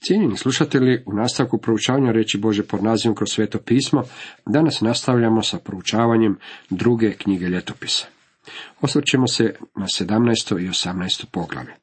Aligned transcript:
Cijenjeni 0.00 0.36
slušatelji, 0.36 1.02
u 1.06 1.12
nastavku 1.12 1.58
proučavanja 1.58 2.12
reći 2.12 2.38
Bože 2.38 2.62
pod 2.62 2.82
nazivom 2.82 3.14
kroz 3.14 3.28
sveto 3.30 3.58
pismo, 3.58 4.02
danas 4.46 4.80
nastavljamo 4.80 5.42
sa 5.42 5.58
proučavanjem 5.58 6.38
druge 6.70 7.12
knjige 7.12 7.46
ljetopisa. 7.46 8.06
Osvrćemo 8.80 9.26
se 9.26 9.54
na 9.76 9.86
17. 9.86 10.64
i 10.64 10.68
18. 10.68 11.24
poglavlje. 11.32 11.74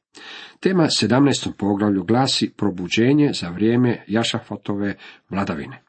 Tema 0.60 0.82
17. 0.82 1.52
poglavlju 1.58 2.04
glasi 2.04 2.52
probuđenje 2.56 3.30
za 3.32 3.48
vrijeme 3.48 4.04
Jašafatove 4.06 4.94
vladavine. 5.30 5.82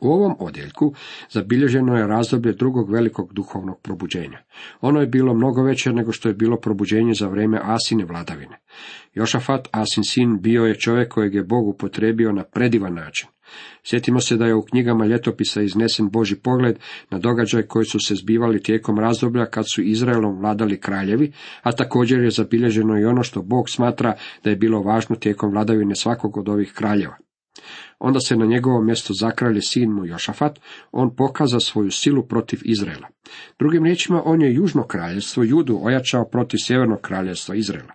U 0.00 0.12
ovom 0.12 0.36
odjeljku 0.38 0.94
zabilježeno 1.30 1.96
je 1.96 2.06
razdoblje 2.06 2.52
drugog 2.52 2.90
velikog 2.90 3.32
duhovnog 3.32 3.80
probuđenja. 3.82 4.38
Ono 4.80 5.00
je 5.00 5.06
bilo 5.06 5.34
mnogo 5.34 5.62
veće 5.62 5.92
nego 5.92 6.12
što 6.12 6.28
je 6.28 6.34
bilo 6.34 6.60
probuđenje 6.60 7.14
za 7.14 7.28
vrijeme 7.28 7.60
Asine 7.62 8.04
vladavine. 8.04 8.60
Jošafat, 9.14 9.68
Asin 9.70 10.04
sin, 10.04 10.40
bio 10.40 10.64
je 10.64 10.78
čovjek 10.78 11.12
kojeg 11.12 11.34
je 11.34 11.44
Bog 11.44 11.68
upotrebio 11.68 12.32
na 12.32 12.44
predivan 12.44 12.94
način. 12.94 13.28
Sjetimo 13.82 14.20
se 14.20 14.36
da 14.36 14.46
je 14.46 14.54
u 14.54 14.62
knjigama 14.62 15.06
ljetopisa 15.06 15.62
iznesen 15.62 16.10
Boži 16.10 16.36
pogled 16.36 16.78
na 17.10 17.18
događaje 17.18 17.66
koji 17.66 17.84
su 17.84 17.98
se 18.00 18.14
zbivali 18.14 18.62
tijekom 18.62 18.98
razdoblja 18.98 19.46
kad 19.46 19.64
su 19.74 19.82
Izraelom 19.82 20.38
vladali 20.38 20.80
kraljevi, 20.80 21.32
a 21.62 21.72
također 21.72 22.22
je 22.22 22.30
zabilježeno 22.30 22.98
i 22.98 23.04
ono 23.04 23.22
što 23.22 23.42
Bog 23.42 23.70
smatra 23.70 24.16
da 24.44 24.50
je 24.50 24.56
bilo 24.56 24.82
važno 24.82 25.16
tijekom 25.16 25.50
vladavine 25.50 25.94
svakog 25.94 26.36
od 26.36 26.48
ovih 26.48 26.72
kraljeva. 26.72 27.16
Onda 27.98 28.20
se 28.20 28.36
na 28.36 28.46
njegovo 28.46 28.82
mjesto 28.82 29.12
zakralje 29.12 29.62
sin 29.62 29.90
mu 29.90 30.06
Jošafat, 30.06 30.58
on 30.92 31.16
pokaza 31.16 31.60
svoju 31.60 31.90
silu 31.90 32.22
protiv 32.26 32.60
Izraela. 32.64 33.08
Drugim 33.58 33.84
riječima, 33.84 34.22
on 34.24 34.42
je 34.42 34.54
južno 34.54 34.86
kraljevstvo 34.86 35.42
Judu 35.42 35.80
ojačao 35.82 36.24
protiv 36.24 36.58
sjevernog 36.60 37.00
kraljevstva 37.00 37.54
Izraela. 37.54 37.92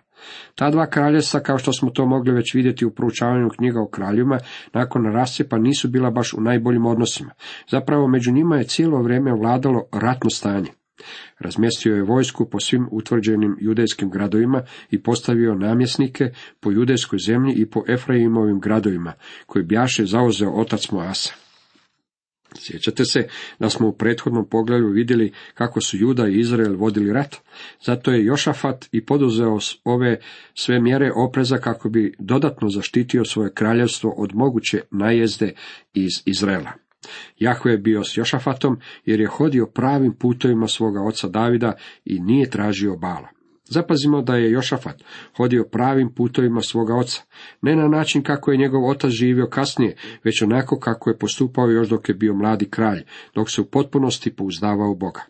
Ta 0.54 0.70
dva 0.70 0.86
kraljevstva, 0.86 1.40
kao 1.40 1.58
što 1.58 1.72
smo 1.72 1.90
to 1.90 2.06
mogli 2.06 2.32
već 2.32 2.54
vidjeti 2.54 2.86
u 2.86 2.90
proučavanju 2.90 3.48
knjiga 3.48 3.80
o 3.80 3.88
kraljima, 3.88 4.38
nakon 4.72 5.12
rascijepa 5.12 5.58
nisu 5.58 5.88
bila 5.88 6.10
baš 6.10 6.32
u 6.34 6.40
najboljim 6.40 6.86
odnosima. 6.86 7.30
Zapravo 7.70 8.08
među 8.08 8.32
njima 8.32 8.56
je 8.56 8.64
cijelo 8.64 9.02
vrijeme 9.02 9.32
vladalo 9.32 9.84
ratno 9.92 10.30
stanje. 10.30 10.79
Razmjestio 11.38 11.94
je 11.96 12.02
vojsku 12.02 12.50
po 12.50 12.60
svim 12.60 12.88
utvrđenim 12.90 13.56
judejskim 13.60 14.10
gradovima 14.10 14.62
i 14.90 15.02
postavio 15.02 15.54
namjesnike 15.54 16.32
po 16.60 16.70
judejskoj 16.70 17.18
zemlji 17.18 17.54
i 17.54 17.66
po 17.66 17.84
Efraimovim 17.88 18.60
gradovima, 18.60 19.12
koji 19.46 19.64
bjaše 19.64 20.04
zauzeo 20.04 20.50
otac 20.50 20.90
Moasa. 20.90 21.34
Sjećate 22.58 23.04
se 23.04 23.28
da 23.58 23.70
smo 23.70 23.88
u 23.88 23.92
prethodnom 23.92 24.48
poglavlju 24.48 24.88
vidjeli 24.88 25.32
kako 25.54 25.80
su 25.80 25.96
Juda 25.96 26.28
i 26.28 26.38
Izrael 26.38 26.76
vodili 26.76 27.12
rat, 27.12 27.36
zato 27.86 28.10
je 28.10 28.24
Jošafat 28.24 28.88
i 28.92 29.06
poduzeo 29.06 29.58
ove 29.84 30.20
sve 30.54 30.80
mjere 30.80 31.12
opreza 31.16 31.58
kako 31.58 31.88
bi 31.88 32.14
dodatno 32.18 32.68
zaštitio 32.68 33.24
svoje 33.24 33.54
kraljevstvo 33.54 34.14
od 34.16 34.30
moguće 34.34 34.80
najezde 34.90 35.52
iz 35.94 36.10
Izraela. 36.26 36.89
Jahve 37.38 37.72
je 37.72 37.78
bio 37.78 38.04
s 38.04 38.16
Jošafatom 38.16 38.80
jer 39.04 39.20
je 39.20 39.26
hodio 39.26 39.66
pravim 39.66 40.12
putovima 40.12 40.68
svoga 40.68 41.02
oca 41.02 41.28
Davida 41.28 41.72
i 42.04 42.20
nije 42.20 42.50
tražio 42.50 42.96
bala. 42.96 43.28
Zapazimo 43.70 44.22
da 44.22 44.34
je 44.34 44.50
Jošafat 44.50 45.02
hodio 45.36 45.64
pravim 45.64 46.14
putovima 46.14 46.60
svoga 46.60 46.94
oca, 46.94 47.22
ne 47.62 47.76
na 47.76 47.88
način 47.88 48.22
kako 48.22 48.52
je 48.52 48.58
njegov 48.58 48.84
otac 48.88 49.10
živio 49.10 49.46
kasnije, 49.46 49.96
već 50.24 50.42
onako 50.42 50.78
kako 50.78 51.10
je 51.10 51.18
postupao 51.18 51.70
još 51.70 51.88
dok 51.88 52.08
je 52.08 52.14
bio 52.14 52.34
mladi 52.34 52.70
kralj, 52.70 53.02
dok 53.34 53.50
se 53.50 53.60
u 53.60 53.64
potpunosti 53.64 54.34
pouzdavao 54.36 54.94
Boga. 54.94 55.20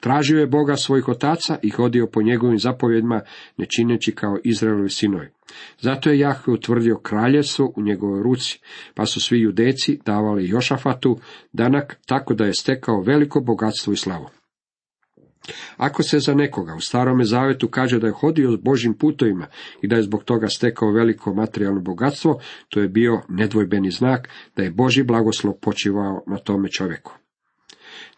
Tražio 0.00 0.40
je 0.40 0.46
Boga 0.46 0.76
svojih 0.76 1.08
otaca 1.08 1.58
i 1.62 1.70
hodio 1.70 2.06
po 2.06 2.22
njegovim 2.22 2.58
zapovjedima, 2.58 3.20
ne 3.56 3.66
čineći 3.76 4.14
kao 4.14 4.38
Izraelovi 4.44 4.90
sinovi. 4.90 5.28
Zato 5.80 6.10
je 6.10 6.18
Jahve 6.18 6.52
utvrdio 6.52 6.98
kraljevstvo 6.98 7.72
u 7.76 7.82
njegovoj 7.82 8.22
ruci, 8.22 8.60
pa 8.94 9.06
su 9.06 9.20
svi 9.20 9.40
judeci 9.40 9.98
davali 10.04 10.48
Jošafatu 10.48 11.18
danak 11.52 11.96
tako 12.06 12.34
da 12.34 12.44
je 12.44 12.54
stekao 12.54 13.00
veliko 13.00 13.40
bogatstvo 13.40 13.92
i 13.92 13.96
slavu. 13.96 14.41
Ako 15.76 16.02
se 16.02 16.18
za 16.18 16.34
nekoga 16.34 16.74
u 16.74 16.80
starome 16.80 17.24
zavetu 17.24 17.68
kaže 17.68 17.98
da 17.98 18.06
je 18.06 18.12
hodio 18.12 18.52
s 18.52 18.56
Božim 18.56 18.94
putovima 18.94 19.46
i 19.82 19.88
da 19.88 19.96
je 19.96 20.02
zbog 20.02 20.24
toga 20.24 20.48
stekao 20.48 20.92
veliko 20.92 21.34
materijalno 21.34 21.80
bogatstvo, 21.80 22.40
to 22.68 22.80
je 22.80 22.88
bio 22.88 23.22
nedvojbeni 23.28 23.90
znak 23.90 24.28
da 24.56 24.62
je 24.62 24.70
Boži 24.70 25.02
blagoslov 25.02 25.54
počivao 25.54 26.22
na 26.26 26.38
tome 26.38 26.68
čovjeku. 26.68 27.12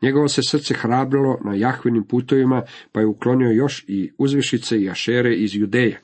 Njegovo 0.02 0.28
se 0.28 0.40
srce 0.42 0.74
hrabrilo 0.74 1.38
na 1.44 1.54
Jahvinim 1.54 2.04
putovima, 2.04 2.62
pa 2.92 3.00
je 3.00 3.06
uklonio 3.06 3.50
još 3.50 3.84
i 3.88 4.12
uzvišice 4.18 4.80
i 4.80 4.90
ašere 4.90 5.34
iz 5.34 5.54
Judeje. 5.54 6.00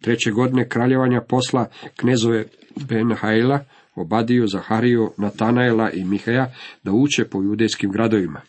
Treće 0.00 0.30
godine 0.30 0.68
kraljevanja 0.68 1.20
posla 1.20 1.66
knezove 1.96 2.44
Benhaila, 2.88 3.64
Obadiju, 3.94 4.46
Zahariju, 4.46 5.12
Natanaela 5.16 5.90
i 5.90 6.04
Mihaja 6.04 6.52
da 6.82 6.92
uče 6.92 7.24
po 7.24 7.42
judejskim 7.42 7.90
gradovima 7.90 8.40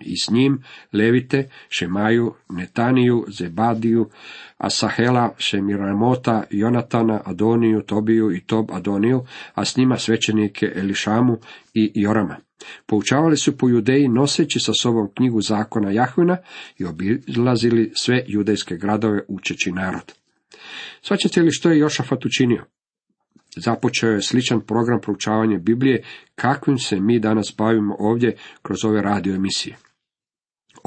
i 0.00 0.16
s 0.16 0.30
njim 0.30 0.62
Levite, 0.92 1.48
Šemaju, 1.68 2.34
Netaniju, 2.48 3.24
Zebadiju, 3.28 4.08
Asahela, 4.58 5.34
Šemiramota, 5.38 6.44
Jonatana, 6.50 7.20
Adoniju, 7.24 7.82
Tobiju 7.82 8.32
i 8.32 8.40
Tob 8.40 8.70
Adoniju, 8.72 9.24
a 9.54 9.64
s 9.64 9.76
njima 9.76 9.96
svećenike 9.96 10.72
Elišamu 10.74 11.36
i 11.74 11.92
Jorama. 11.94 12.36
Poučavali 12.86 13.36
su 13.36 13.58
po 13.58 13.68
judeji 13.68 14.08
noseći 14.08 14.60
sa 14.60 14.72
sobom 14.82 15.08
knjigu 15.16 15.40
zakona 15.40 15.90
Jahvina 15.90 16.36
i 16.78 16.84
obilazili 16.84 17.92
sve 17.94 18.24
judejske 18.26 18.76
gradove 18.76 19.20
učeći 19.28 19.72
narod. 19.72 20.12
Svaćate 21.02 21.42
li 21.42 21.52
što 21.52 21.70
je 21.70 21.78
Jošafat 21.78 22.24
učinio? 22.24 22.64
Započeo 23.56 24.10
je 24.10 24.22
sličan 24.22 24.60
program 24.60 25.00
proučavanja 25.00 25.58
Biblije 25.58 26.02
kakvim 26.34 26.78
se 26.78 27.00
mi 27.00 27.18
danas 27.18 27.54
bavimo 27.58 27.96
ovdje 27.98 28.36
kroz 28.62 28.84
ove 28.84 29.02
radio 29.02 29.34
emisije. 29.34 29.76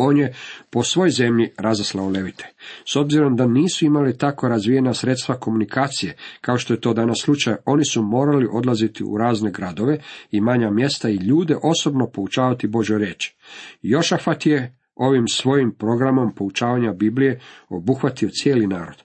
On 0.03 0.17
je 0.17 0.33
po 0.69 0.83
svoj 0.83 1.09
zemlji 1.09 1.49
razaslao 1.57 2.09
levite. 2.09 2.53
S 2.85 2.95
obzirom 2.95 3.35
da 3.35 3.47
nisu 3.47 3.85
imali 3.85 4.17
tako 4.17 4.47
razvijena 4.47 4.93
sredstva 4.93 5.35
komunikacije, 5.35 6.15
kao 6.41 6.57
što 6.57 6.73
je 6.73 6.81
to 6.81 6.93
danas 6.93 7.17
slučaj, 7.23 7.55
oni 7.65 7.85
su 7.85 8.03
morali 8.03 8.47
odlaziti 8.51 9.03
u 9.03 9.17
razne 9.17 9.51
gradove 9.51 9.97
i 10.31 10.41
manja 10.41 10.69
mjesta 10.69 11.09
i 11.09 11.15
ljude 11.15 11.55
osobno 11.63 12.09
poučavati 12.13 12.67
Božoj 12.67 12.99
reći. 12.99 13.35
Jošafat 13.81 14.45
je 14.45 14.77
ovim 14.95 15.27
svojim 15.27 15.75
programom 15.79 16.35
poučavanja 16.35 16.93
Biblije 16.93 17.39
obuhvatio 17.69 18.29
cijeli 18.29 18.67
narod. 18.67 19.03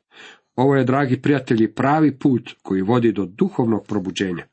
Ovo 0.54 0.76
je, 0.76 0.84
dragi 0.84 1.22
prijatelji, 1.22 1.74
pravi 1.74 2.18
put 2.18 2.50
koji 2.62 2.82
vodi 2.82 3.12
do 3.12 3.26
duhovnog 3.26 3.86
probuđenja. 3.88 4.46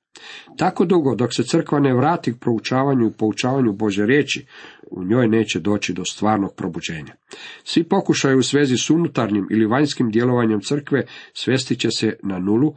Tako 0.57 0.85
dugo 0.85 1.15
dok 1.15 1.33
se 1.33 1.43
crkva 1.43 1.79
ne 1.79 1.93
vrati 1.93 2.33
k 2.33 2.39
proučavanju 2.39 3.07
i 3.07 3.17
poučavanju 3.17 3.73
Bože 3.73 4.05
riječi, 4.05 4.45
u 4.91 5.03
njoj 5.03 5.27
neće 5.27 5.59
doći 5.59 5.93
do 5.93 6.05
stvarnog 6.05 6.55
probuđenja. 6.55 7.15
Svi 7.63 7.83
pokušaju 7.83 8.39
u 8.39 8.43
svezi 8.43 8.77
s 8.77 8.89
unutarnjim 8.89 9.47
ili 9.51 9.65
vanjskim 9.65 10.11
djelovanjem 10.11 10.61
crkve 10.61 11.05
svesti 11.33 11.75
će 11.75 11.91
se 11.91 12.15
na 12.23 12.39
nulu, 12.39 12.75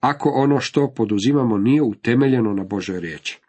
ako 0.00 0.28
ono 0.28 0.60
što 0.60 0.92
poduzimamo 0.96 1.58
nije 1.58 1.82
utemeljeno 1.82 2.52
na 2.52 2.64
Božoj 2.64 3.00
riječi. 3.00 3.40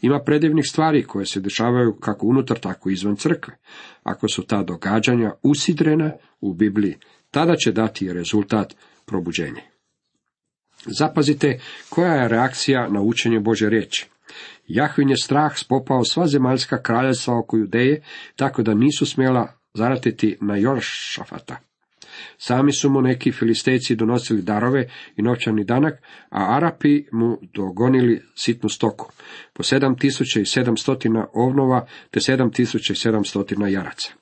Ima 0.00 0.20
predivnih 0.24 0.64
stvari 0.68 1.02
koje 1.02 1.26
se 1.26 1.40
dešavaju 1.40 1.96
kako 2.00 2.26
unutar, 2.26 2.58
tako 2.58 2.90
i 2.90 2.92
izvan 2.92 3.16
crkve. 3.16 3.54
Ako 4.02 4.28
su 4.28 4.42
ta 4.42 4.62
događanja 4.62 5.32
usidrena 5.42 6.12
u 6.40 6.54
Bibliji, 6.54 6.96
tada 7.30 7.56
će 7.56 7.72
dati 7.72 8.12
rezultat 8.12 8.74
probuđenja. 9.06 9.71
Zapazite 10.86 11.58
koja 11.88 12.12
je 12.12 12.28
reakcija 12.28 12.88
na 12.88 13.00
učenje 13.00 13.40
Bože 13.40 13.68
riječi. 13.68 14.06
Jahvin 14.66 15.10
je 15.10 15.16
strah 15.16 15.52
spopao 15.56 16.04
sva 16.04 16.26
zemaljska 16.26 16.82
kraljevstva 16.82 17.38
oko 17.38 17.56
Judeje, 17.56 18.02
tako 18.36 18.62
da 18.62 18.74
nisu 18.74 19.06
smjela 19.06 19.52
zaratiti 19.74 20.36
na 20.40 20.56
Joršafata. 20.56 21.56
Sami 22.38 22.72
su 22.72 22.90
mu 22.90 23.02
neki 23.02 23.32
filistejci 23.32 23.96
donosili 23.96 24.42
darove 24.42 24.88
i 25.16 25.22
novčani 25.22 25.64
danak, 25.64 25.94
a 26.30 26.56
Arapi 26.56 27.04
mu 27.12 27.38
dogonili 27.54 28.22
sitnu 28.34 28.68
stoku, 28.68 29.12
po 29.52 29.62
sedam 29.62 29.98
tisuća 29.98 30.40
i 30.40 30.46
sedamstotina 30.46 31.26
ovnova 31.32 31.86
te 32.10 32.20
sedam 32.20 32.52
tisuća 32.52 32.92
i 32.92 32.96
sedamstotina 32.96 33.68
jaraca. 33.68 34.12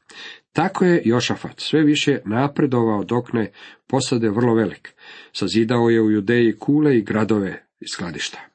Tako 0.52 0.84
je 0.84 1.02
Jošafat 1.04 1.60
sve 1.60 1.82
više 1.82 2.18
napredovao 2.24 3.04
dok 3.04 3.32
ne 3.32 3.52
posade 3.86 4.30
vrlo 4.30 4.54
velik. 4.54 4.94
Sazidao 5.32 5.90
je 5.90 6.02
u 6.02 6.10
Judeji 6.10 6.58
kule 6.58 6.98
i 6.98 7.02
gradove 7.02 7.66
i 7.80 7.88
skladišta. 7.88 8.49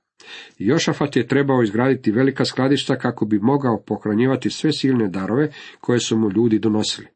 Jošafat 0.58 1.16
je 1.16 1.28
trebao 1.28 1.64
izgraditi 1.64 2.12
velika 2.12 2.46
skladišta 2.46 2.96
kako 2.96 3.26
bi 3.26 3.40
mogao 3.40 3.84
pohranjivati 3.88 4.50
sve 4.50 4.74
silne 4.74 5.08
darove 5.08 5.50
koje 5.80 6.00
su 6.00 6.18
mu 6.18 6.32
ljudi 6.32 6.60
donosili. 6.60 7.08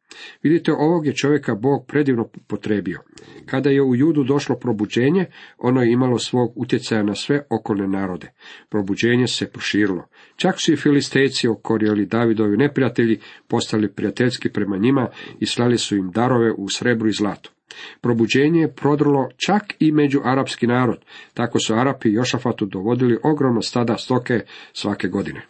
Vidite, 0.43 0.71
ovog 0.73 1.05
je 1.05 1.15
čovjeka 1.15 1.55
Bog 1.55 1.85
predivno 1.87 2.29
potrebio. 2.47 2.99
Kada 3.45 3.69
je 3.69 3.81
u 3.81 3.95
Judu 3.95 4.23
došlo 4.23 4.55
probuđenje, 4.55 5.25
ono 5.57 5.81
je 5.81 5.91
imalo 5.91 6.19
svog 6.19 6.53
utjecaja 6.55 7.03
na 7.03 7.15
sve 7.15 7.45
okolne 7.49 7.87
narode. 7.87 8.31
Probuđenje 8.69 9.27
se 9.27 9.51
proširilo. 9.51 10.07
Čak 10.35 10.55
su 10.61 10.73
i 10.73 10.77
filistejci 10.77 11.47
okorjeli 11.47 12.05
Davidovi 12.05 12.57
neprijatelji, 12.57 13.19
postali 13.47 13.93
prijateljski 13.93 14.49
prema 14.49 14.77
njima 14.77 15.09
i 15.39 15.45
slali 15.45 15.77
su 15.77 15.95
im 15.95 16.11
darove 16.11 16.51
u 16.51 16.69
srebru 16.69 17.09
i 17.09 17.13
zlatu. 17.13 17.51
Probuđenje 18.01 18.61
je 18.61 18.73
prodrlo 18.73 19.29
čak 19.45 19.63
i 19.79 19.91
među 19.91 20.19
arapski 20.23 20.67
narod, 20.67 20.99
tako 21.33 21.59
su 21.59 21.73
Arapi 21.73 22.13
Jošafatu 22.13 22.65
dovodili 22.65 23.19
ogromno 23.23 23.61
stada 23.61 23.97
stoke 23.97 24.41
svake 24.73 25.07
godine. 25.07 25.41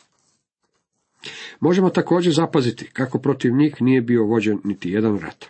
Možemo 1.60 1.89
također 1.89 2.33
zapaziti 2.33 2.89
kako 2.94 3.19
protiv 3.19 3.54
njih 3.54 3.81
nije 3.81 4.01
bio 4.01 4.24
vođen 4.24 4.60
niti 4.63 4.92
jedan 4.92 5.19
rat. 5.19 5.45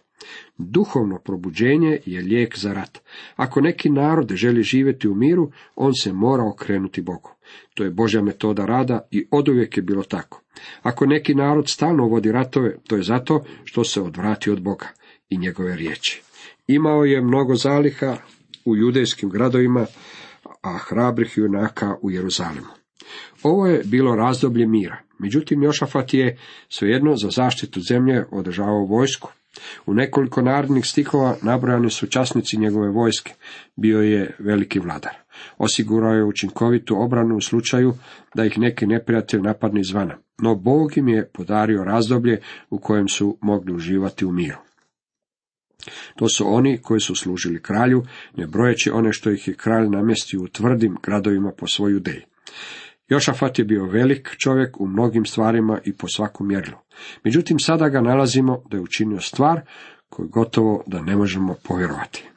Duhovno 0.58 1.20
probuđenje 1.20 2.00
je 2.06 2.22
lijek 2.22 2.58
za 2.58 2.74
rat. 2.74 3.00
Ako 3.36 3.62
neki 3.62 3.90
narod 3.90 4.32
želi 4.34 4.64
živjeti 4.64 5.08
u 5.08 5.16
miru, 5.16 5.52
on 5.76 5.94
se 5.94 6.14
mora 6.14 6.44
okrenuti 6.44 7.02
Bogu. 7.02 7.32
To 7.74 7.84
je 7.84 7.92
Božja 7.92 8.22
metoda 8.22 8.66
rada 8.66 9.08
i 9.12 9.28
oduvijek 9.32 9.78
je 9.78 9.84
bilo 9.84 10.04
tako. 10.04 10.42
Ako 10.82 11.06
neki 11.06 11.36
narod 11.36 11.70
stalno 11.70 12.08
vodi 12.08 12.32
ratove, 12.32 12.78
to 12.88 12.96
je 12.96 13.04
zato 13.04 13.44
što 13.64 13.84
se 13.84 14.02
odvrati 14.02 14.50
od 14.52 14.62
Boga 14.62 14.88
i 15.30 15.38
njegove 15.38 15.76
riječi. 15.76 16.22
Imao 16.70 17.06
je 17.06 17.22
mnogo 17.22 17.56
zaliha 17.56 18.18
u 18.66 18.76
judejskim 18.76 19.30
gradovima, 19.30 19.86
a 20.62 20.78
hrabrih 20.78 21.38
junaka 21.38 21.96
u 22.02 22.12
Jeruzalemu. 22.12 22.68
Ovo 23.44 23.68
je 23.68 23.82
bilo 23.86 24.16
razdoblje 24.16 24.68
mira. 24.68 24.98
Međutim, 25.20 25.64
Jošafat 25.64 26.14
je 26.14 26.38
svejedno 26.70 27.16
za 27.16 27.30
zaštitu 27.30 27.82
zemlje 27.82 28.26
održavao 28.32 28.86
vojsku. 28.86 29.32
U 29.86 29.94
nekoliko 29.94 30.42
narodnih 30.42 30.86
stihova 30.86 31.36
nabrojani 31.42 31.90
su 31.90 32.08
časnici 32.08 32.58
njegove 32.58 32.90
vojske. 32.90 33.34
Bio 33.76 34.02
je 34.02 34.36
veliki 34.40 34.80
vladar. 34.80 35.14
Osigurao 35.58 36.14
je 36.14 36.24
učinkovitu 36.24 37.02
obranu 37.02 37.36
u 37.36 37.42
slučaju 37.42 37.94
da 38.36 38.46
ih 38.46 38.60
neki 38.60 38.88
neprijatelj 38.88 39.42
napadne 39.42 39.82
izvana. 39.82 40.18
No 40.42 40.56
Bog 40.56 40.98
im 40.98 41.08
je 41.08 41.30
podario 41.34 41.84
razdoblje 41.84 42.42
u 42.70 42.80
kojem 42.80 43.08
su 43.08 43.38
mogli 43.42 43.74
uživati 43.74 44.26
u 44.26 44.32
miru. 44.32 44.69
To 46.16 46.30
su 46.30 46.54
oni 46.54 46.78
koji 46.82 47.00
su 47.00 47.16
služili 47.16 47.62
kralju, 47.62 48.04
ne 48.38 48.48
brojeći 48.48 48.92
one 48.92 49.14
što 49.14 49.32
ih 49.32 49.48
je 49.48 49.54
kralj 49.54 49.90
namjestio 49.90 50.42
u 50.42 50.48
tvrdim 50.48 50.98
gradovima 51.04 51.52
po 51.58 51.68
svoju 51.68 52.00
deji. 52.00 52.26
Jošafat 53.08 53.60
je 53.60 53.66
bio 53.66 53.86
velik 53.86 54.36
čovjek 54.38 54.82
u 54.82 54.88
mnogim 54.88 55.26
stvarima 55.26 55.80
i 55.86 55.94
po 55.94 56.08
svakom 56.08 56.48
mjerilu. 56.48 56.78
Međutim, 57.24 57.60
sada 57.60 57.90
ga 57.90 58.02
nalazimo 58.02 58.64
da 58.70 58.78
je 58.78 58.82
učinio 58.82 59.20
stvar 59.20 59.62
koju 60.10 60.30
gotovo 60.30 60.84
da 60.88 61.02
ne 61.02 61.16
možemo 61.16 61.56
povjerovati. 61.64 62.30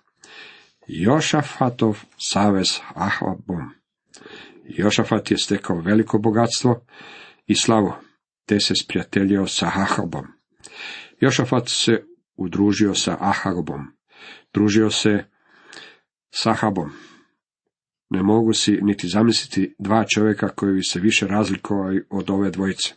Jošafatov 0.86 1.98
savez 2.18 2.66
Ahvabom. 2.94 3.70
Jošafat 4.64 5.30
je 5.30 5.38
stekao 5.38 5.80
veliko 5.80 6.18
bogatstvo 6.18 6.84
i 7.46 7.54
slavu, 7.54 7.92
te 8.46 8.60
se 8.60 8.74
sprijateljio 8.74 9.46
sa 9.46 9.66
Ahabom. 9.66 10.26
Jošafat 11.20 11.68
se 11.68 12.04
udružio 12.36 12.94
sa 12.94 13.16
Ahabom, 13.20 13.86
družio 14.54 14.90
se 14.90 15.24
s 16.34 16.46
Ahabom, 16.46 16.90
ne 18.10 18.22
mogu 18.22 18.52
si 18.52 18.78
niti 18.82 19.08
zamisliti 19.08 19.74
dva 19.78 20.04
čovjeka 20.04 20.48
koji 20.48 20.74
bi 20.74 20.82
se 20.82 21.00
više 21.00 21.26
razlikovali 21.26 22.06
od 22.10 22.30
ove 22.30 22.50
dvojice. 22.50 22.94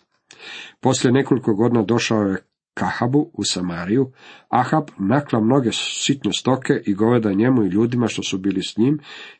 Poslije 0.79 1.11
nekoliko 1.11 1.53
godina 1.53 1.83
došao 1.83 2.21
je 2.21 2.45
Kahabu 2.73 3.31
u 3.33 3.43
Samariju, 3.43 4.11
Ahab 4.49 4.87
nakla 4.99 5.39
mnoge 5.39 5.69
sitne 5.71 6.33
stoke 6.33 6.73
i 6.85 6.93
goveda 6.93 7.33
njemu 7.33 7.63
i 7.63 7.69
ljudima 7.69 8.07
što 8.07 8.23
su 8.23 8.37
bili 8.37 8.63
s 8.63 8.77
njim 8.77 8.99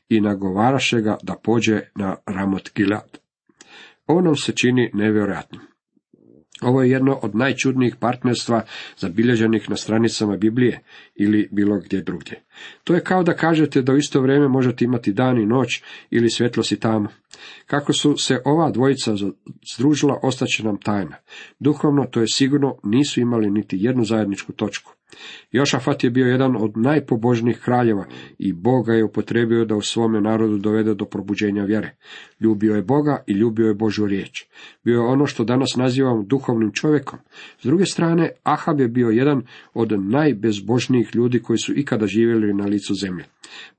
i 0.09 0.21
nagovaraše 0.21 1.01
ga 1.01 1.17
da 1.23 1.35
pođe 1.43 1.81
na 1.95 2.15
Ramot 2.25 2.71
Gilad. 2.75 3.17
Ovo 4.07 4.21
nam 4.21 4.35
se 4.35 4.51
čini 4.51 4.91
nevjerojatnim. 4.93 5.61
Ovo 6.61 6.83
je 6.83 6.89
jedno 6.89 7.19
od 7.21 7.35
najčudnijih 7.35 7.95
partnerstva 7.95 8.61
zabilježenih 8.97 9.69
na 9.69 9.75
stranicama 9.75 10.37
Biblije 10.37 10.83
ili 11.15 11.49
bilo 11.51 11.79
gdje 11.79 12.01
drugdje. 12.01 12.43
To 12.83 12.93
je 12.93 13.03
kao 13.03 13.23
da 13.23 13.33
kažete 13.33 13.81
da 13.81 13.93
u 13.93 13.97
isto 13.97 14.21
vrijeme 14.21 14.47
možete 14.47 14.85
imati 14.85 15.13
dan 15.13 15.37
i 15.37 15.45
noć 15.45 15.81
ili 16.09 16.29
svjetlost 16.29 16.71
i 16.71 16.79
tamo. 16.79 17.09
Kako 17.65 17.93
su 17.93 18.17
se 18.17 18.41
ova 18.45 18.71
dvojica 18.71 19.15
združila, 19.75 20.19
ostaće 20.23 20.63
nam 20.63 20.77
tajna. 20.77 21.15
Duhovno, 21.59 22.05
to 22.05 22.21
je 22.21 22.27
sigurno, 22.27 22.77
nisu 22.83 23.21
imali 23.21 23.51
niti 23.51 23.77
jednu 23.79 24.05
zajedničku 24.05 24.51
točku. 24.53 24.91
Jošafat 25.51 26.03
je 26.03 26.09
bio 26.09 26.25
jedan 26.25 26.55
od 26.55 26.77
najpobožnijih 26.77 27.59
kraljeva 27.59 28.05
i 28.37 28.53
Boga 28.53 28.93
je 28.93 29.03
upotrebio 29.03 29.65
da 29.65 29.75
u 29.75 29.81
svome 29.81 30.21
narodu 30.21 30.57
dovede 30.57 30.93
do 30.93 31.05
probuđenja 31.05 31.63
vjere. 31.63 31.95
Ljubio 32.39 32.75
je 32.75 32.81
Boga 32.81 33.23
i 33.27 33.33
ljubio 33.33 33.67
je 33.67 33.73
Božju 33.73 34.05
riječ. 34.05 34.45
Bio 34.83 34.93
je 34.93 35.07
ono 35.07 35.25
što 35.25 35.43
danas 35.43 35.75
nazivamo 35.77 36.23
duhovnim 36.23 36.71
čovjekom. 36.71 37.19
S 37.59 37.65
druge 37.65 37.85
strane, 37.85 38.29
Ahab 38.43 38.79
je 38.79 38.87
bio 38.87 39.09
jedan 39.09 39.41
od 39.73 39.91
najbezbožnijih 40.03 41.09
ljudi 41.15 41.39
koji 41.39 41.57
su 41.57 41.73
ikada 41.73 42.07
živjeli 42.07 42.53
na 42.53 42.65
licu 42.65 42.93
zemlje. 42.93 43.25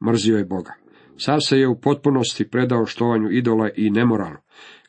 Mrzio 0.06 0.36
je 0.36 0.44
Boga. 0.44 0.72
Sav 1.18 1.38
se 1.48 1.58
je 1.58 1.68
u 1.68 1.80
potpunosti 1.80 2.50
predao 2.50 2.86
štovanju 2.86 3.30
idola 3.30 3.68
i 3.76 3.90
nemoralu. 3.90 4.36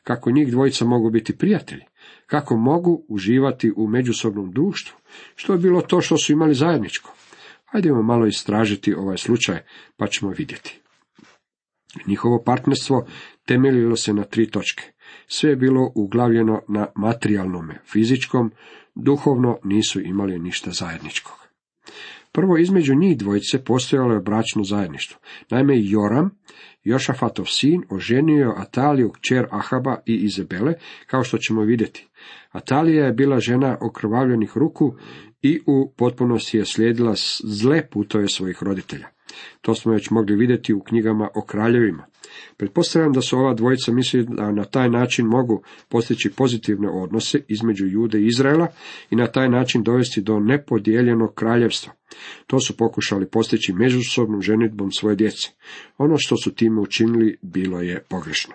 Kako 0.02 0.30
njih 0.30 0.50
dvojica 0.50 0.84
mogu 0.84 1.10
biti 1.10 1.36
prijatelji? 1.36 1.82
Kako 2.28 2.56
mogu 2.56 3.04
uživati 3.08 3.72
u 3.76 3.86
međusobnom 3.86 4.50
društvu? 4.50 4.96
Što 5.34 5.52
je 5.52 5.58
bilo 5.58 5.80
to 5.80 6.00
što 6.00 6.16
su 6.16 6.32
imali 6.32 6.54
zajedničko? 6.54 7.14
Hajdemo 7.64 8.02
malo 8.02 8.26
istražiti 8.26 8.94
ovaj 8.94 9.18
slučaj, 9.18 9.58
pa 9.96 10.06
ćemo 10.06 10.30
vidjeti. 10.30 10.80
Njihovo 12.06 12.42
partnerstvo 12.44 13.06
temeljilo 13.46 13.96
se 13.96 14.12
na 14.12 14.24
tri 14.24 14.50
točke. 14.50 14.82
Sve 15.26 15.50
je 15.50 15.56
bilo 15.56 15.92
uglavljeno 15.94 16.62
na 16.68 16.86
materijalnome, 16.96 17.80
fizičkom, 17.84 18.52
duhovno 18.94 19.58
nisu 19.64 20.00
imali 20.00 20.38
ništa 20.38 20.70
zajedničkog. 20.70 21.48
Prvo, 22.32 22.58
između 22.58 22.94
njih 22.94 23.18
dvojice 23.18 23.64
postojalo 23.64 24.14
je 24.14 24.20
bračno 24.20 24.64
zajedništvo. 24.64 25.20
Naime, 25.50 25.74
Joram, 25.76 26.30
Jošafatov 26.84 27.44
sin, 27.44 27.82
oženio 27.90 28.46
je 28.46 28.54
Ataliju, 28.56 29.10
kćer 29.10 29.46
Ahaba 29.50 29.96
i 30.06 30.14
Izabele, 30.14 30.74
kao 31.06 31.24
što 31.24 31.38
ćemo 31.38 31.62
vidjeti. 31.62 32.08
Atalija 32.50 33.06
je 33.06 33.12
bila 33.12 33.40
žena 33.40 33.78
okrvavljenih 33.80 34.52
ruku 34.54 34.94
i 35.42 35.60
u 35.66 35.92
potpunosti 35.96 36.58
je 36.58 36.64
slijedila 36.64 37.14
zle 37.44 37.88
putove 37.90 38.28
svojih 38.28 38.62
roditelja. 38.62 39.08
To 39.60 39.74
smo 39.74 39.92
već 39.92 40.10
mogli 40.10 40.36
vidjeti 40.36 40.74
u 40.74 40.80
knjigama 40.80 41.28
o 41.34 41.42
kraljevima. 41.42 42.06
Pretpostavljam 42.56 43.12
da 43.12 43.20
su 43.20 43.38
ova 43.38 43.54
dvojica 43.54 43.92
mislili 43.92 44.26
da 44.28 44.52
na 44.52 44.64
taj 44.64 44.90
način 44.90 45.26
mogu 45.26 45.62
postići 45.88 46.30
pozitivne 46.30 46.88
odnose 46.90 47.40
između 47.48 47.86
Jude 47.86 48.20
i 48.20 48.26
Izraela 48.26 48.66
i 49.10 49.16
na 49.16 49.26
taj 49.26 49.48
način 49.48 49.82
dovesti 49.82 50.20
do 50.20 50.40
nepodijeljenog 50.40 51.34
kraljevstva. 51.34 51.92
To 52.46 52.60
su 52.60 52.76
pokušali 52.76 53.30
postići 53.30 53.72
međusobnom 53.72 54.42
ženitbom 54.42 54.92
svoje 54.92 55.16
djece. 55.16 55.48
Ono 55.98 56.14
što 56.18 56.36
su 56.36 56.54
time 56.54 56.80
učinili 56.80 57.38
bilo 57.42 57.80
je 57.80 58.02
pogrešno. 58.08 58.54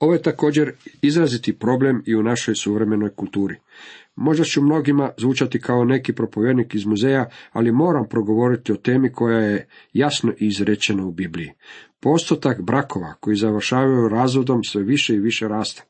Ovo 0.00 0.12
je 0.12 0.22
također 0.22 0.72
izraziti 1.02 1.58
problem 1.58 2.02
i 2.06 2.14
u 2.14 2.22
našoj 2.22 2.54
suvremenoj 2.54 3.10
kulturi. 3.10 3.56
Možda 4.16 4.44
ću 4.44 4.62
mnogima 4.62 5.10
zvučati 5.18 5.60
kao 5.60 5.84
neki 5.84 6.12
propovjednik 6.12 6.74
iz 6.74 6.86
muzeja, 6.86 7.28
ali 7.52 7.72
moram 7.72 8.08
progovoriti 8.08 8.72
o 8.72 8.76
temi 8.76 9.12
koja 9.12 9.38
je 9.38 9.68
jasno 9.92 10.32
izrečena 10.38 11.06
u 11.06 11.12
Bibliji. 11.12 11.52
Postotak 12.00 12.62
brakova 12.62 13.14
koji 13.20 13.36
završavaju 13.36 14.08
razvodom 14.08 14.64
sve 14.64 14.82
više 14.82 15.14
i 15.14 15.20
više 15.20 15.48
raste. 15.48 15.82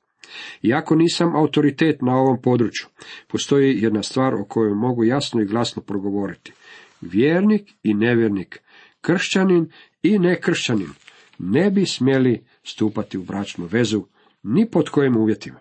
Iako 0.63 0.95
nisam 0.95 1.37
autoritet 1.37 2.03
na 2.03 2.17
ovom 2.17 2.43
području, 2.43 2.87
postoji 3.29 3.83
jedna 3.83 4.03
stvar 4.03 4.35
o 4.35 4.45
kojoj 4.45 4.75
mogu 4.75 5.05
jasno 5.05 5.41
i 5.41 5.47
glasno 5.47 5.83
progovoriti. 5.83 6.53
Vjernik 7.01 7.71
i 7.83 7.95
nevjernik, 7.95 8.61
kršćanin 9.01 9.71
i 10.03 10.19
nekršćanin 10.19 10.89
ne 11.39 11.71
bi 11.71 11.87
smjeli 11.87 12.45
stupati 12.65 13.19
u 13.19 13.23
bračnu 13.23 13.67
vezu 13.67 14.05
ni 14.43 14.71
pod 14.71 14.89
kojim 14.89 15.17
uvjetima. 15.17 15.59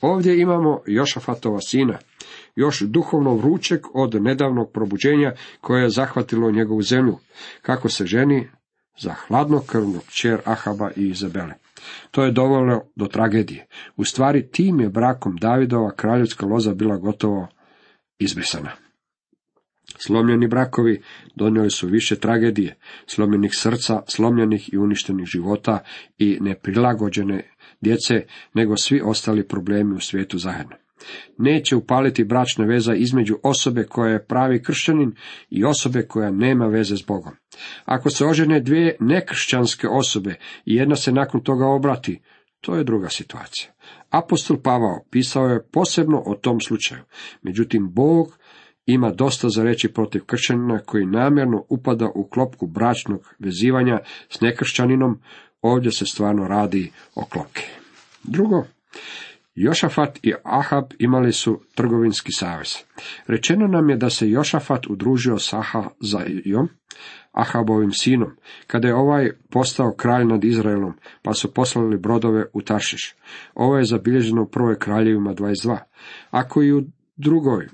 Ovdje 0.00 0.40
imamo 0.40 0.80
Jošafatova 0.86 1.60
sina, 1.60 1.98
još 2.56 2.80
duhovno 2.80 3.34
vrućeg 3.34 3.80
od 3.94 4.22
nedavnog 4.22 4.72
probuđenja 4.72 5.34
koje 5.60 5.82
je 5.82 5.90
zahvatilo 5.90 6.50
njegovu 6.50 6.82
zemlju, 6.82 7.18
kako 7.62 7.88
se 7.88 8.06
ženi 8.06 8.48
za 8.98 9.14
hladnokrvnog 9.26 10.02
čer 10.08 10.40
Ahaba 10.44 10.90
i 10.96 11.08
Izabele. 11.08 11.54
To 12.10 12.24
je 12.24 12.32
dovelo 12.32 12.82
do 12.96 13.06
tragedije. 13.06 13.66
U 13.96 14.04
stvari 14.04 14.48
tim 14.48 14.80
je 14.80 14.88
brakom 14.88 15.36
Davidova 15.36 15.90
kraljevska 15.90 16.46
loza 16.46 16.74
bila 16.74 16.96
gotovo 16.96 17.48
izbrisana. 18.18 18.70
Slomljeni 20.06 20.46
brakovi 20.46 21.02
donijeli 21.34 21.70
su 21.70 21.86
više 21.86 22.16
tragedije, 22.16 22.76
slomljenih 23.06 23.50
srca, 23.54 24.02
slomljenih 24.08 24.72
i 24.72 24.78
uništenih 24.78 25.26
života 25.26 25.78
i 26.18 26.38
neprilagođene 26.40 27.50
djece, 27.80 28.22
nego 28.54 28.76
svi 28.76 29.00
ostali 29.04 29.48
problemi 29.48 29.94
u 29.94 30.00
svijetu 30.00 30.38
zajedno. 30.38 30.76
Neće 31.38 31.76
upaliti 31.76 32.24
bračna 32.24 32.64
veza 32.64 32.94
između 32.94 33.38
osobe 33.42 33.84
koja 33.84 34.12
je 34.12 34.26
pravi 34.26 34.62
kršćanin 34.62 35.12
i 35.50 35.64
osobe 35.64 36.02
koja 36.02 36.30
nema 36.30 36.66
veze 36.66 36.96
s 36.96 37.06
Bogom. 37.06 37.32
Ako 37.84 38.10
se 38.10 38.26
ožene 38.26 38.60
dvije 38.60 38.96
nekršćanske 39.00 39.88
osobe 39.88 40.34
i 40.64 40.74
jedna 40.74 40.96
se 40.96 41.12
nakon 41.12 41.40
toga 41.40 41.66
obrati, 41.66 42.20
to 42.60 42.76
je 42.76 42.84
druga 42.84 43.08
situacija. 43.08 43.72
Apostol 44.10 44.56
Pavao 44.62 45.04
pisao 45.10 45.46
je 45.46 45.66
posebno 45.72 46.22
o 46.26 46.34
tom 46.34 46.60
slučaju. 46.60 47.00
Međutim, 47.42 47.92
Bog 47.92 48.38
ima 48.86 49.10
dosta 49.10 49.48
za 49.48 49.64
reći 49.64 49.92
protiv 49.92 50.24
kršćanina 50.24 50.78
koji 50.78 51.06
namjerno 51.06 51.64
upada 51.68 52.08
u 52.14 52.28
klopku 52.28 52.66
bračnog 52.66 53.34
vezivanja 53.38 53.98
s 54.28 54.40
nekršćaninom, 54.40 55.20
ovdje 55.62 55.92
se 55.92 56.06
stvarno 56.06 56.48
radi 56.48 56.90
o 57.14 57.24
klopke. 57.24 57.62
Drugo, 58.22 58.64
Jošafat 59.54 60.18
i 60.22 60.32
Ahab 60.44 60.84
imali 60.98 61.32
su 61.32 61.60
trgovinski 61.74 62.32
savez. 62.32 62.76
Rečeno 63.26 63.66
nam 63.66 63.90
je 63.90 63.96
da 63.96 64.10
se 64.10 64.30
Jošafat 64.30 64.86
udružio 64.86 65.38
s 65.38 65.52
Ahazajom, 65.52 66.68
Ahabovim 67.32 67.92
sinom, 67.92 68.30
kada 68.66 68.88
je 68.88 68.94
ovaj 68.94 69.30
postao 69.50 69.94
kralj 69.96 70.24
nad 70.24 70.44
Izraelom, 70.44 70.92
pa 71.22 71.34
su 71.34 71.54
poslali 71.54 71.98
brodove 71.98 72.44
u 72.52 72.62
Taršiš. 72.62 73.14
Ovo 73.54 73.78
je 73.78 73.84
zabilježeno 73.84 74.42
u 74.42 74.48
prvoj 74.48 74.78
kraljevima 74.78 75.34
22. 75.34 75.78
Ako 76.30 76.62
i 76.62 76.72
u 76.72 76.82
drugoj 77.16 77.68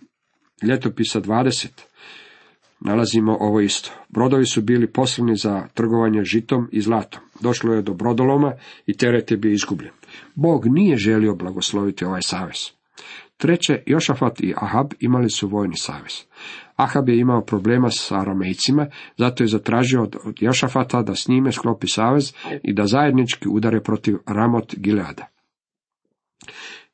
ljetopisa 0.62 1.20
20 1.20 1.68
nalazimo 2.80 3.36
ovo 3.40 3.60
isto. 3.60 3.90
Brodovi 4.08 4.46
su 4.46 4.62
bili 4.62 4.92
poslani 4.92 5.36
za 5.36 5.68
trgovanje 5.74 6.24
žitom 6.24 6.68
i 6.72 6.80
zlatom. 6.80 7.22
Došlo 7.40 7.74
je 7.74 7.82
do 7.82 7.94
brodoloma 7.94 8.52
i 8.86 8.96
teret 8.96 9.30
je 9.30 9.36
bio 9.36 9.52
izgubljen. 9.52 9.92
Bog 10.34 10.66
nije 10.66 10.96
želio 10.96 11.34
blagosloviti 11.34 12.04
ovaj 12.04 12.22
savez. 12.22 12.78
Treće, 13.36 13.82
Jošafat 13.86 14.40
i 14.40 14.54
Ahab 14.56 14.92
imali 15.00 15.30
su 15.30 15.48
vojni 15.48 15.76
savez. 15.76 16.24
Ahab 16.76 17.08
je 17.08 17.18
imao 17.18 17.44
problema 17.44 17.90
s 17.90 18.12
aramejcima, 18.12 18.86
zato 19.16 19.44
je 19.44 19.48
zatražio 19.48 20.02
od 20.02 20.16
Jošafata 20.40 21.02
da 21.02 21.14
s 21.14 21.28
njime 21.28 21.52
sklopi 21.52 21.88
savez 21.88 22.32
i 22.62 22.74
da 22.74 22.86
zajednički 22.86 23.48
udare 23.48 23.80
protiv 23.80 24.16
Ramot 24.26 24.74
Gileada. 24.76 25.26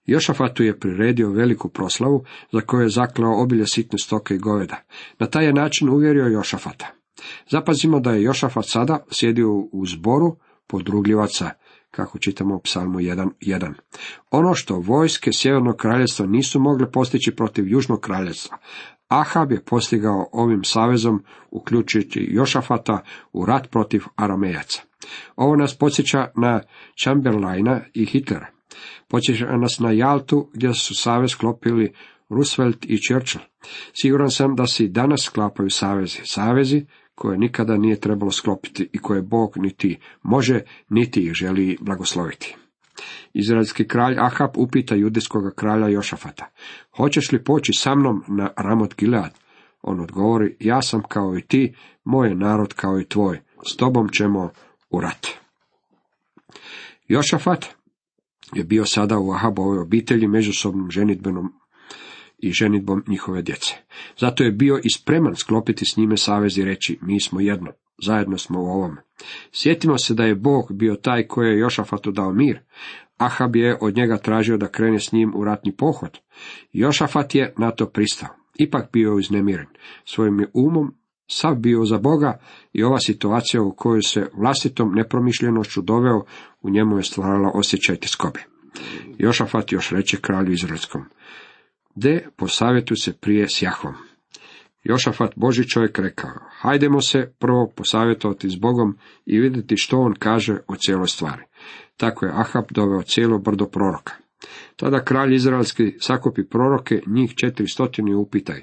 Jošafatu 0.06 0.62
je 0.62 0.78
priredio 0.78 1.30
veliku 1.30 1.68
proslavu, 1.68 2.24
za 2.52 2.60
koju 2.60 2.80
je 2.80 2.88
zaklao 2.88 3.42
obilje 3.42 3.66
sitne 3.66 3.98
stoke 3.98 4.34
i 4.34 4.38
goveda. 4.38 4.76
Na 5.18 5.26
taj 5.26 5.44
je 5.44 5.52
način 5.52 5.88
uvjerio 5.88 6.26
Jošafata. 6.26 6.86
Zapazimo 7.50 8.00
da 8.00 8.10
je 8.10 8.22
Jošafat 8.22 8.64
sada 8.68 9.04
sjedio 9.10 9.50
u 9.72 9.86
zboru 9.86 10.36
podrugljivaca, 10.66 11.50
kako 11.90 12.18
čitamo 12.18 12.56
u 12.56 12.60
psalmu 12.60 12.98
1.1. 12.98 13.72
Ono 14.30 14.54
što 14.54 14.78
vojske 14.78 15.30
Sjevernog 15.32 15.76
kraljevstva 15.76 16.26
nisu 16.26 16.60
mogle 16.60 16.90
postići 16.90 17.36
protiv 17.36 17.68
Južnog 17.68 18.00
kraljevstva, 18.00 18.58
Ahab 19.08 19.52
je 19.52 19.64
postigao 19.64 20.28
ovim 20.32 20.64
savezom, 20.64 21.24
uključujući 21.50 22.28
Jošafata, 22.30 23.02
u 23.32 23.46
rat 23.46 23.70
protiv 23.70 24.02
Aramejaca. 24.16 24.82
Ovo 25.36 25.56
nas 25.56 25.78
podsjeća 25.78 26.26
na 26.36 26.60
Chamberlaina 27.02 27.80
i 27.94 28.04
Hitlera. 28.04 28.53
Podsjeća 29.08 29.56
nas 29.56 29.78
na 29.78 29.92
Jaltu, 29.92 30.50
gdje 30.54 30.74
su 30.74 30.94
savez 30.94 31.30
sklopili 31.30 31.92
Roosevelt 32.28 32.84
i 32.84 32.98
Churchill. 32.98 33.44
Siguran 33.92 34.30
sam 34.30 34.54
da 34.54 34.66
se 34.66 34.84
i 34.84 34.88
danas 34.88 35.20
sklapaju 35.22 35.70
savezi. 35.70 36.18
Savezi 36.24 36.86
koje 37.14 37.38
nikada 37.38 37.76
nije 37.76 38.00
trebalo 38.00 38.30
sklopiti 38.30 38.88
i 38.92 38.98
koje 38.98 39.22
Bog 39.22 39.52
niti 39.56 39.98
može, 40.22 40.60
niti 40.88 41.20
ih 41.20 41.32
želi 41.32 41.78
blagosloviti. 41.80 42.56
Izraelski 43.32 43.88
kralj 43.88 44.16
Ahab 44.18 44.50
upita 44.56 44.94
judijskog 44.94 45.42
kralja 45.56 45.88
Jošafata, 45.88 46.46
hoćeš 46.96 47.32
li 47.32 47.44
poći 47.44 47.72
sa 47.72 47.94
mnom 47.94 48.24
na 48.28 48.50
Ramot 48.56 48.94
Gilead? 48.96 49.30
On 49.82 50.00
odgovori, 50.00 50.56
ja 50.60 50.82
sam 50.82 51.02
kao 51.08 51.36
i 51.38 51.42
ti, 51.42 51.74
moj 52.04 52.34
narod 52.34 52.74
kao 52.74 53.00
i 53.00 53.04
tvoj, 53.04 53.40
s 53.66 53.76
tobom 53.76 54.08
ćemo 54.08 54.50
u 54.90 55.00
rat. 55.00 55.26
Jošafat 57.08 57.66
je 58.52 58.64
bio 58.64 58.84
sada 58.84 59.18
u 59.18 59.30
Ahabovoj 59.32 59.78
obitelji 59.78 60.28
međusobnom 60.28 60.90
ženitbenom 60.90 61.52
i 62.38 62.52
ženitbom 62.52 63.04
njihove 63.08 63.42
djece. 63.42 63.74
Zato 64.18 64.44
je 64.44 64.52
bio 64.52 64.80
i 64.84 64.90
spreman 64.90 65.36
sklopiti 65.36 65.84
s 65.86 65.96
njime 65.96 66.16
savez 66.16 66.58
i 66.58 66.64
reći, 66.64 66.98
mi 67.02 67.20
smo 67.20 67.40
jedno, 67.40 67.72
zajedno 68.02 68.38
smo 68.38 68.60
u 68.60 68.66
ovome. 68.66 69.02
Sjetimo 69.52 69.98
se 69.98 70.14
da 70.14 70.24
je 70.24 70.34
Bog 70.34 70.72
bio 70.72 70.94
taj 70.94 71.26
koji 71.26 71.48
je 71.48 71.58
Jošafatu 71.58 72.10
dao 72.10 72.32
mir. 72.32 72.60
Ahab 73.16 73.56
je 73.56 73.78
od 73.80 73.96
njega 73.96 74.18
tražio 74.18 74.56
da 74.56 74.68
krene 74.68 75.00
s 75.00 75.12
njim 75.12 75.32
u 75.36 75.44
ratni 75.44 75.76
pohod. 75.76 76.18
Jošafat 76.72 77.34
je 77.34 77.54
na 77.58 77.70
to 77.70 77.86
pristao. 77.86 78.28
Ipak 78.58 78.92
bio 78.92 79.14
uznemiren. 79.14 79.66
Svojim 80.04 80.40
je 80.40 80.50
umom 80.54 80.94
sav 81.34 81.54
bio 81.54 81.84
za 81.84 81.98
Boga 81.98 82.38
i 82.72 82.82
ova 82.82 82.98
situacija 82.98 83.62
u 83.62 83.74
kojoj 83.76 84.02
se 84.02 84.28
vlastitom 84.34 84.92
nepromišljenošću 84.94 85.82
doveo, 85.82 86.24
u 86.62 86.70
njemu 86.70 86.96
je 86.96 87.02
stvarala 87.02 87.50
osjećaj 87.54 87.96
tiskobe. 87.96 88.40
Jošafat 89.18 89.72
još 89.72 89.90
reče 89.90 90.16
kralju 90.20 90.52
Izraelskom, 90.52 91.04
de 91.94 92.28
posavjetuj 92.36 92.96
se 92.96 93.12
prije 93.12 93.48
s 93.48 93.62
Jahvom. 93.62 93.94
Jošafat 94.84 95.32
Boži 95.36 95.68
čovjek 95.68 95.98
rekao, 95.98 96.30
hajdemo 96.60 97.00
se 97.00 97.32
prvo 97.38 97.72
posavjetovati 97.76 98.50
s 98.50 98.56
Bogom 98.56 98.98
i 99.26 99.40
vidjeti 99.40 99.76
što 99.76 99.98
on 99.98 100.14
kaže 100.18 100.58
o 100.68 100.76
cijeloj 100.76 101.08
stvari. 101.08 101.42
Tako 101.96 102.26
je 102.26 102.32
Ahab 102.34 102.64
doveo 102.70 103.02
cijelo 103.02 103.38
brdo 103.38 103.66
proroka. 103.66 104.12
Tada 104.76 105.04
kralj 105.04 105.34
izraelski 105.34 105.96
sakupi 106.00 106.48
proroke, 106.48 107.02
njih 107.06 107.34
četiristotini 107.34 108.14
upitaj, 108.14 108.60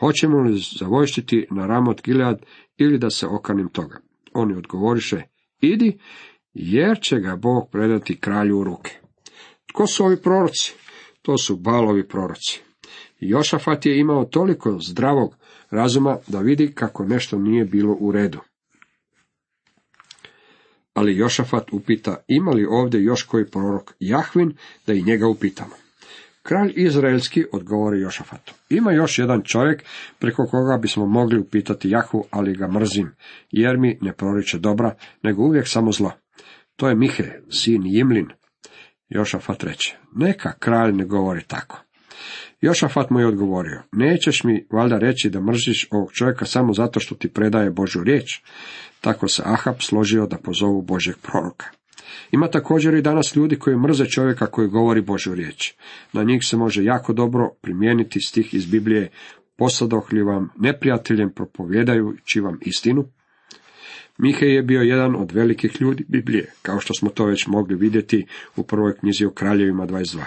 hoćemo 0.00 0.38
li 0.38 0.60
zavojštiti 0.78 1.46
na 1.50 1.66
Ramot 1.66 2.02
Gilead 2.02 2.42
ili 2.76 2.98
da 2.98 3.10
se 3.10 3.26
okanim 3.26 3.68
toga? 3.68 4.00
Oni 4.34 4.54
odgovoriše, 4.54 5.22
idi, 5.60 5.98
jer 6.54 6.98
će 7.02 7.16
ga 7.16 7.36
Bog 7.36 7.68
predati 7.72 8.20
kralju 8.20 8.58
u 8.58 8.64
ruke. 8.64 8.98
Tko 9.72 9.86
su 9.86 10.04
ovi 10.04 10.22
proroci? 10.22 10.74
To 11.22 11.38
su 11.38 11.56
balovi 11.56 12.08
proroci. 12.08 12.60
Jošafat 13.20 13.86
je 13.86 14.00
imao 14.00 14.24
toliko 14.24 14.78
zdravog 14.80 15.36
razuma 15.70 16.18
da 16.26 16.40
vidi 16.40 16.72
kako 16.74 17.04
nešto 17.04 17.38
nije 17.38 17.64
bilo 17.64 17.96
u 18.00 18.12
redu. 18.12 18.38
Ali 20.94 21.16
Jošafat 21.16 21.72
upita, 21.72 22.16
ima 22.28 22.50
li 22.50 22.66
ovdje 22.70 23.02
još 23.02 23.22
koji 23.22 23.50
prorok 23.50 23.94
Jahvin, 24.00 24.56
da 24.86 24.94
i 24.94 25.02
njega 25.02 25.26
upitamo. 25.26 25.74
Kralj 26.48 26.72
Izraelski 26.76 27.44
odgovori 27.52 28.00
Jošafatu. 28.00 28.54
Ima 28.70 28.92
još 28.92 29.18
jedan 29.18 29.42
čovjek 29.44 29.84
preko 30.18 30.46
koga 30.46 30.78
bismo 30.82 31.06
mogli 31.06 31.38
upitati 31.38 31.90
Jahvu, 31.90 32.24
ali 32.30 32.56
ga 32.56 32.68
mrzim, 32.68 33.14
jer 33.50 33.78
mi 33.78 33.98
ne 34.00 34.12
proriče 34.12 34.58
dobra, 34.58 34.94
nego 35.22 35.42
uvijek 35.42 35.68
samo 35.68 35.92
zlo. 35.92 36.12
To 36.76 36.88
je 36.88 36.94
Mihe, 36.94 37.40
sin 37.50 37.82
Jimlin. 37.86 38.26
Jošafat 39.08 39.64
reče, 39.64 39.96
neka 40.16 40.52
kralj 40.58 40.92
ne 40.92 41.04
govori 41.04 41.44
tako. 41.46 41.84
Jošafat 42.60 43.10
mu 43.10 43.20
je 43.20 43.26
odgovorio, 43.26 43.82
nećeš 43.92 44.44
mi 44.44 44.66
valjda 44.72 44.98
reći 44.98 45.30
da 45.30 45.40
mrziš 45.40 45.88
ovog 45.90 46.12
čovjeka 46.12 46.44
samo 46.44 46.72
zato 46.72 47.00
što 47.00 47.14
ti 47.14 47.32
predaje 47.32 47.70
Božju 47.70 48.02
riječ. 48.04 48.40
Tako 49.00 49.28
se 49.28 49.42
Ahab 49.46 49.76
složio 49.80 50.26
da 50.26 50.38
pozovu 50.38 50.82
Božjeg 50.82 51.16
proroka. 51.22 51.66
Ima 52.30 52.48
također 52.48 52.94
i 52.94 53.02
danas 53.02 53.36
ljudi 53.36 53.56
koji 53.56 53.76
mrze 53.76 54.06
čovjeka 54.06 54.46
koji 54.46 54.68
govori 54.68 55.00
Božju 55.00 55.34
riječ. 55.34 55.74
Na 56.12 56.22
njih 56.22 56.40
se 56.44 56.56
može 56.56 56.84
jako 56.84 57.12
dobro 57.12 57.50
primijeniti 57.60 58.20
stih 58.20 58.54
iz 58.54 58.66
Biblije, 58.66 59.10
posadoh 59.56 60.08
vam 60.26 60.48
neprijateljem 60.58 61.32
propovjedajući 61.32 62.40
vam 62.40 62.58
istinu? 62.60 63.04
Mihe 64.18 64.46
je 64.46 64.62
bio 64.62 64.80
jedan 64.80 65.16
od 65.16 65.32
velikih 65.32 65.80
ljudi 65.80 66.04
Biblije, 66.08 66.52
kao 66.62 66.80
što 66.80 66.94
smo 66.94 67.10
to 67.10 67.24
već 67.24 67.46
mogli 67.46 67.76
vidjeti 67.76 68.26
u 68.56 68.62
prvoj 68.62 68.96
knjizi 68.96 69.24
o 69.24 69.30
kraljevima 69.30 69.86
22. 69.86 70.22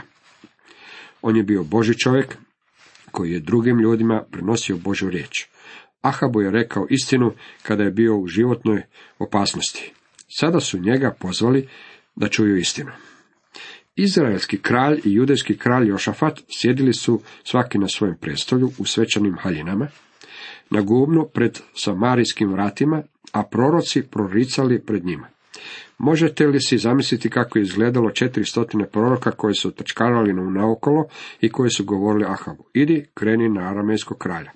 On 1.22 1.38
je 1.38 1.44
bio 1.44 1.64
Boži 1.64 1.98
čovjek 1.98 2.38
koji 3.12 3.32
je 3.32 3.40
drugim 3.40 3.80
ljudima 3.80 4.24
prenosio 4.32 4.78
Božju 4.78 5.10
riječ. 5.10 5.46
Ahabu 6.02 6.42
je 6.42 6.52
rekao 6.52 6.88
istinu 6.90 7.32
kada 7.64 7.84
je 7.84 7.92
bio 7.92 8.18
u 8.18 8.28
životnoj 8.28 8.82
opasnosti. 9.20 9.94
Sada 10.34 10.60
su 10.60 10.80
njega 10.80 11.16
pozvali 11.20 11.68
da 12.16 12.28
čuju 12.28 12.58
istinu. 12.58 12.92
Izraelski 13.96 14.58
kralj 14.58 15.02
i 15.06 15.14
judejski 15.14 15.58
kralj 15.58 15.88
Jošafat 15.88 16.40
sjedili 16.50 16.94
su 16.94 17.22
svaki 17.44 17.78
na 17.78 17.88
svojem 17.88 18.18
prestolju 18.18 18.72
u 18.78 18.86
svečanim 18.86 19.38
haljinama, 19.42 19.88
na 20.70 20.82
gubnu 20.82 21.30
pred 21.34 21.60
samarijskim 21.76 22.52
vratima, 22.52 23.04
a 23.32 23.44
proroci 23.44 24.02
proricali 24.02 24.86
pred 24.86 25.06
njima. 25.06 25.28
Možete 25.98 26.48
li 26.48 26.62
si 26.62 26.78
zamisliti 26.78 27.30
kako 27.30 27.60
je 27.60 27.64
izgledalo 27.64 28.12
četiri 28.12 28.46
stotine 28.46 28.90
proroka 28.90 29.32
koji 29.32 29.54
su 29.54 29.72
trčkarali 29.72 30.34
naokolo 30.34 31.06
i 31.42 31.50
koji 31.50 31.70
su 31.70 31.86
govorili 31.86 32.26
Ahabu, 32.26 32.64
idi 32.74 33.06
kreni 33.14 33.50
na 33.50 33.62
aramejskog 33.62 34.18
kralja. 34.18 34.52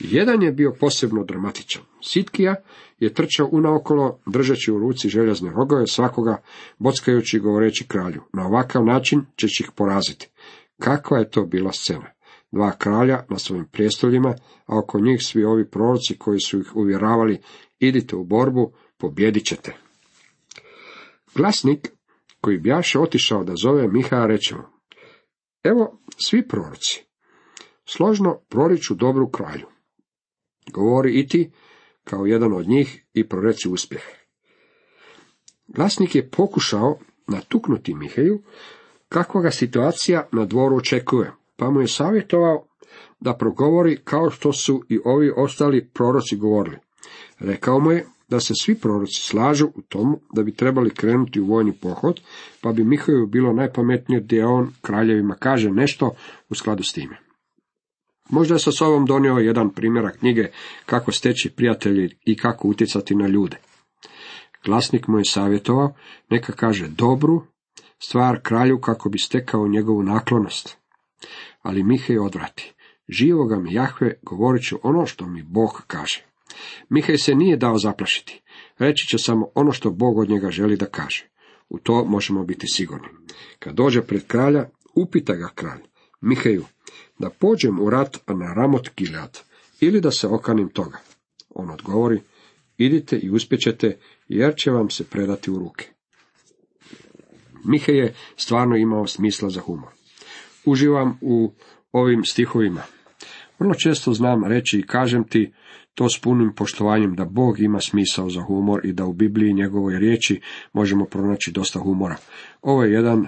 Jedan 0.00 0.42
je 0.42 0.52
bio 0.52 0.72
posebno 0.80 1.24
dramatičan. 1.24 1.82
Sitkija 2.02 2.54
je 2.98 3.14
trčao 3.14 3.48
unaokolo, 3.52 4.18
držeći 4.26 4.72
u 4.72 4.78
ruci 4.78 5.08
željezne 5.08 5.50
rogove, 5.50 5.86
svakoga 5.86 6.42
bockajući 6.78 7.36
i 7.36 7.40
govoreći 7.40 7.86
kralju. 7.88 8.22
Na 8.32 8.46
ovakav 8.46 8.84
način 8.84 9.24
ćeš 9.36 9.60
ih 9.60 9.70
poraziti. 9.76 10.28
Kakva 10.80 11.18
je 11.18 11.30
to 11.30 11.46
bila 11.46 11.72
scena? 11.72 12.06
Dva 12.52 12.70
kralja 12.78 13.24
na 13.28 13.38
svojim 13.38 13.64
prijestoljima, 13.72 14.34
a 14.66 14.78
oko 14.78 15.00
njih 15.00 15.22
svi 15.22 15.44
ovi 15.44 15.70
proroci 15.70 16.18
koji 16.18 16.40
su 16.40 16.60
ih 16.60 16.76
uvjeravali, 16.76 17.40
idite 17.78 18.16
u 18.16 18.24
borbu, 18.24 18.72
pobjedit 18.98 19.44
ćete. 19.44 19.89
Glasnik 21.34 21.88
koji 22.40 22.58
bjaše 22.58 22.98
otišao 22.98 23.44
da 23.44 23.52
zove 23.56 23.88
Mihaja 23.88 24.26
reče 24.26 24.54
evo 25.64 26.00
svi 26.16 26.48
proroci, 26.48 27.04
složno 27.84 28.40
proriču 28.48 28.94
dobru 28.94 29.30
kralju. 29.30 29.66
Govori 30.72 31.20
i 31.20 31.26
ti, 31.26 31.50
kao 32.04 32.26
jedan 32.26 32.52
od 32.52 32.68
njih, 32.68 33.04
i 33.14 33.28
proreci 33.28 33.68
uspjeh. 33.68 34.02
Glasnik 35.68 36.14
je 36.14 36.30
pokušao 36.30 36.98
natuknuti 37.28 37.94
Mihaju, 37.94 38.42
kakva 39.08 39.42
ga 39.42 39.50
situacija 39.50 40.28
na 40.32 40.44
dvoru 40.44 40.76
očekuje, 40.76 41.32
pa 41.56 41.70
mu 41.70 41.80
je 41.80 41.88
savjetovao 41.88 42.66
da 43.20 43.36
progovori 43.36 44.00
kao 44.04 44.30
što 44.30 44.52
su 44.52 44.82
i 44.88 44.98
ovi 45.04 45.32
ostali 45.36 45.90
proroci 45.94 46.36
govorili. 46.36 46.76
Rekao 47.38 47.80
mu 47.80 47.90
je 47.92 48.06
da 48.30 48.40
se 48.40 48.54
svi 48.54 48.74
proroci 48.74 49.20
slažu 49.22 49.66
u 49.66 49.82
tomu 49.82 50.20
da 50.32 50.42
bi 50.42 50.54
trebali 50.54 50.90
krenuti 50.90 51.40
u 51.40 51.46
vojni 51.46 51.72
pohod, 51.72 52.20
pa 52.60 52.72
bi 52.72 52.84
Mihaju 52.84 53.26
bilo 53.26 53.52
najpametnije 53.52 54.20
da 54.20 54.48
on 54.48 54.72
kraljevima 54.80 55.34
kaže 55.34 55.70
nešto 55.70 56.14
u 56.48 56.54
skladu 56.54 56.82
s 56.82 56.92
time. 56.92 57.18
Možda 58.30 58.54
je 58.54 58.58
sa 58.58 58.72
sobom 58.72 59.06
donio 59.06 59.34
jedan 59.34 59.70
primjerak 59.70 60.18
knjige 60.18 60.50
kako 60.86 61.12
steći 61.12 61.50
prijatelji 61.56 62.10
i 62.24 62.36
kako 62.36 62.68
utjecati 62.68 63.14
na 63.14 63.26
ljude. 63.26 63.56
Glasnik 64.64 65.06
mu 65.06 65.18
je 65.18 65.24
savjetovao, 65.24 65.94
neka 66.30 66.52
kaže 66.52 66.88
dobru 66.88 67.42
stvar 67.98 68.40
kralju 68.42 68.80
kako 68.80 69.08
bi 69.08 69.18
stekao 69.18 69.68
njegovu 69.68 70.02
naklonost. 70.02 70.76
Ali 71.62 71.82
Mihaj 71.82 72.18
odvrati. 72.18 72.74
Živoga 73.08 73.56
mi 73.56 73.74
Jahve 73.74 74.14
govorit 74.22 74.62
ću 74.62 74.78
ono 74.82 75.06
što 75.06 75.26
mi 75.26 75.42
Bog 75.42 75.82
kaže. 75.86 76.29
Mihaj 76.88 77.18
se 77.18 77.34
nije 77.34 77.56
dao 77.56 77.78
zaplašiti. 77.78 78.40
Reći 78.78 79.06
će 79.06 79.18
samo 79.18 79.50
ono 79.54 79.72
što 79.72 79.90
Bog 79.90 80.18
od 80.18 80.30
njega 80.30 80.50
želi 80.50 80.76
da 80.76 80.86
kaže. 80.86 81.28
U 81.68 81.78
to 81.78 82.04
možemo 82.04 82.44
biti 82.44 82.66
sigurni. 82.68 83.08
Kad 83.58 83.74
dođe 83.74 84.02
pred 84.02 84.26
kralja, 84.26 84.68
upita 84.94 85.34
ga 85.34 85.48
kralj. 85.54 85.80
Mihaju, 86.20 86.64
da 87.18 87.30
pođem 87.30 87.80
u 87.80 87.90
rat 87.90 88.16
na 88.26 88.54
Ramot 88.54 88.90
Gilead, 88.96 89.38
ili 89.80 90.00
da 90.00 90.10
se 90.10 90.26
okanim 90.26 90.68
toga. 90.68 90.98
On 91.50 91.70
odgovori, 91.70 92.20
idite 92.78 93.16
i 93.16 93.30
uspjećete, 93.30 93.98
jer 94.28 94.54
će 94.56 94.70
vam 94.70 94.90
se 94.90 95.04
predati 95.04 95.50
u 95.50 95.58
ruke. 95.58 95.88
Mihe 97.64 97.92
je 97.92 98.14
stvarno 98.36 98.76
imao 98.76 99.06
smisla 99.06 99.50
za 99.50 99.60
humor. 99.60 99.92
Uživam 100.64 101.18
u 101.20 101.52
ovim 101.92 102.24
stihovima. 102.24 102.82
Vrlo 103.58 103.74
često 103.74 104.12
znam 104.12 104.44
reći 104.44 104.78
i 104.78 104.86
kažem 104.86 105.24
ti 105.24 105.52
to 105.94 106.08
s 106.08 106.20
punim 106.20 106.52
poštovanjem 106.54 107.14
da 107.14 107.24
Bog 107.24 107.60
ima 107.60 107.80
smisao 107.80 108.30
za 108.30 108.42
humor 108.42 108.80
i 108.84 108.92
da 108.92 109.04
u 109.04 109.12
Bibliji 109.12 109.54
njegovoj 109.54 109.98
riječi 109.98 110.40
možemo 110.72 111.04
pronaći 111.04 111.52
dosta 111.52 111.78
humora. 111.78 112.16
Ovo 112.62 112.84
je 112.84 112.92
jedan 112.92 113.26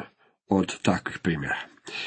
od 0.48 0.80
takvih 0.82 1.18
primjera. 1.22 1.56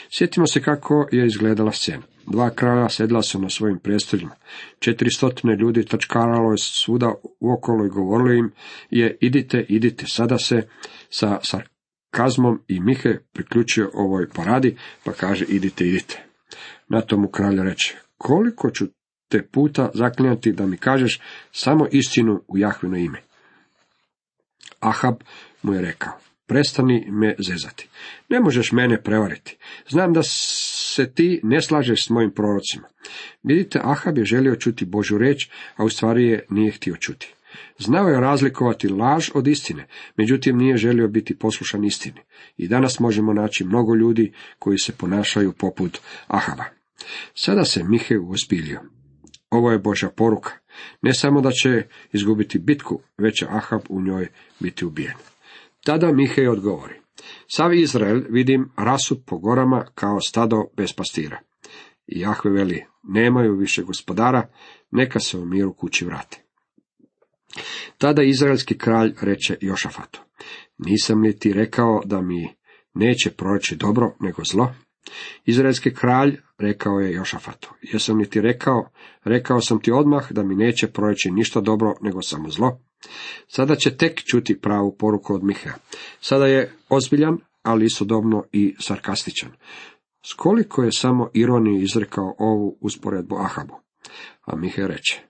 Sjetimo 0.10 0.48
se 0.48 0.62
kako 0.62 1.08
je 1.12 1.26
izgledala 1.26 1.72
scena. 1.72 2.04
Dva 2.28 2.50
kralja 2.50 2.90
sedla 2.90 3.22
su 3.22 3.42
na 3.42 3.50
svojim 3.50 3.80
prestoljima. 3.80 4.36
Četiristotine 4.80 5.56
ljudi 5.56 5.86
trčkaralo 5.86 6.52
je 6.52 6.58
svuda 6.58 7.14
uokolo 7.40 7.86
i 7.86 7.90
govorili 7.90 8.40
im 8.40 8.52
je 8.90 9.18
idite, 9.22 9.66
idite. 9.70 10.06
Sada 10.08 10.38
se 10.38 10.68
sa 11.10 11.40
sarkazmom 11.44 12.62
i 12.68 12.80
Mihe 12.80 13.20
priključio 13.34 13.92
ovoj 13.94 14.30
paradi, 14.30 14.78
pa 15.04 15.12
kaže 15.12 15.46
idite, 15.46 15.88
idite. 15.88 16.24
Na 16.88 17.02
tomu 17.02 17.28
kralja 17.28 17.64
reče, 17.64 17.96
koliko 18.18 18.72
ću 18.72 18.86
te 19.36 19.42
puta 19.44 19.90
zaklinjati 19.94 20.52
da 20.52 20.66
mi 20.66 20.78
kažeš 20.78 21.20
samo 21.52 21.88
istinu 21.92 22.42
u 22.48 22.58
Jahvino 22.58 22.98
ime. 22.98 23.22
Ahab 24.80 25.16
mu 25.62 25.74
je 25.74 25.82
rekao, 25.82 26.14
prestani 26.48 27.06
me 27.10 27.36
zezati. 27.40 27.88
Ne 28.30 28.40
možeš 28.40 28.72
mene 28.72 29.02
prevariti. 29.04 29.58
Znam 29.90 30.14
da 30.14 30.24
se 30.24 31.12
ti 31.12 31.40
ne 31.44 31.62
slažeš 31.62 32.06
s 32.06 32.10
mojim 32.10 32.32
prorocima. 32.32 32.88
Vidite, 33.44 33.80
Ahab 33.84 34.18
je 34.18 34.26
želio 34.26 34.56
čuti 34.56 34.86
Božu 34.86 35.18
reč, 35.18 35.50
a 35.76 35.84
u 35.84 35.90
stvari 35.90 36.28
je 36.28 36.46
nije 36.50 36.72
htio 36.72 36.96
čuti. 36.96 37.34
Znao 37.80 38.08
je 38.08 38.22
razlikovati 38.22 38.88
laž 38.88 39.30
od 39.34 39.48
istine, 39.48 39.88
međutim 40.18 40.58
nije 40.58 40.78
želio 40.78 41.08
biti 41.08 41.40
poslušan 41.40 41.84
istini. 41.84 42.22
I 42.58 42.68
danas 42.68 43.00
možemo 43.00 43.34
naći 43.34 43.64
mnogo 43.64 43.96
ljudi 43.96 44.34
koji 44.60 44.78
se 44.78 44.92
ponašaju 44.92 45.52
poput 45.52 46.00
Ahaba. 46.28 46.66
Sada 47.34 47.66
se 47.66 47.84
Mihe 47.84 48.18
uozbiljio. 48.18 48.95
Ovo 49.56 49.72
je 49.72 49.80
Božja 49.80 50.10
poruka. 50.10 50.52
Ne 51.02 51.14
samo 51.14 51.42
da 51.42 51.52
će 51.52 51.88
izgubiti 52.14 52.60
bitku, 52.60 53.00
već 53.18 53.40
će 53.40 53.46
Ahab 53.50 53.82
u 53.90 54.02
njoj 54.02 54.28
biti 54.60 54.86
ubijen. 54.86 55.16
Tada 55.86 56.12
Mihej 56.12 56.48
odgovori. 56.48 56.94
Sav 57.48 57.74
Izrael 57.74 58.22
vidim 58.30 58.70
rasut 58.78 59.20
po 59.26 59.38
gorama 59.38 59.86
kao 59.96 60.22
stado 60.22 60.66
bez 60.78 60.94
pastira. 60.94 61.40
I 62.08 62.20
Jahve 62.20 62.52
veli, 62.52 62.86
nemaju 63.04 63.56
više 63.56 63.84
gospodara, 63.84 64.50
neka 64.92 65.20
se 65.20 65.38
u 65.38 65.46
miru 65.46 65.74
kući 65.74 66.06
vrate. 66.06 66.38
Tada 67.98 68.24
izraelski 68.24 68.78
kralj 68.78 69.14
reče 69.22 69.58
Jošafatu, 69.62 70.22
nisam 70.78 71.22
li 71.22 71.40
ti 71.40 71.54
rekao 71.54 72.02
da 72.06 72.22
mi 72.22 72.56
neće 72.94 73.32
proći 73.32 73.76
dobro 73.76 74.16
nego 74.20 74.42
zlo? 74.52 74.74
Izraelski 75.46 75.94
kralj 75.94 76.38
rekao 76.58 77.00
je 77.00 77.14
Jošafatu, 77.14 77.74
jesam 77.82 78.18
li 78.18 78.30
ti 78.30 78.42
rekao, 78.42 78.90
rekao 79.24 79.62
sam 79.62 79.80
ti 79.80 79.92
odmah 79.92 80.32
da 80.32 80.44
mi 80.44 80.56
neće 80.56 80.88
proći 80.88 81.32
ništa 81.32 81.62
dobro 81.62 81.94
nego 82.02 82.22
samo 82.22 82.50
zlo? 82.50 82.80
Sada 83.48 83.76
će 83.76 83.98
tek 83.98 84.24
čuti 84.24 84.62
pravu 84.62 84.96
poruku 84.98 85.34
od 85.34 85.44
Miha. 85.44 85.74
Sada 86.20 86.46
je 86.46 86.74
ozbiljan, 86.90 87.38
ali 87.64 87.86
istodobno 87.86 88.44
i 88.52 88.76
sarkastičan. 88.80 89.52
S 90.26 90.34
koliko 90.34 90.84
je 90.84 90.92
samo 90.92 91.30
ironije 91.34 91.84
izrekao 91.84 92.36
ovu 92.40 92.78
usporedbu 92.82 93.36
Ahabu. 93.36 93.74
A 94.46 94.56
Mihe 94.56 94.88
reče, 94.88 95.22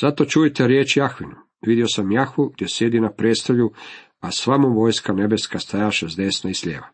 zato 0.00 0.24
čujte 0.24 0.66
riječ 0.66 0.96
Jahvinu. 0.96 1.36
Vidio 1.66 1.86
sam 1.88 2.12
Jahvu 2.12 2.50
gdje 2.54 2.68
sjedi 2.68 3.00
na 3.00 3.12
prestolju, 3.12 3.72
a 4.20 4.30
sva 4.30 4.58
mu 4.58 4.68
vojska 4.80 5.12
nebeska 5.12 5.58
stajaše 5.58 6.08
s 6.08 6.16
desna 6.16 6.50
i 6.50 6.54
s 6.54 6.64
lijeva. 6.64 6.86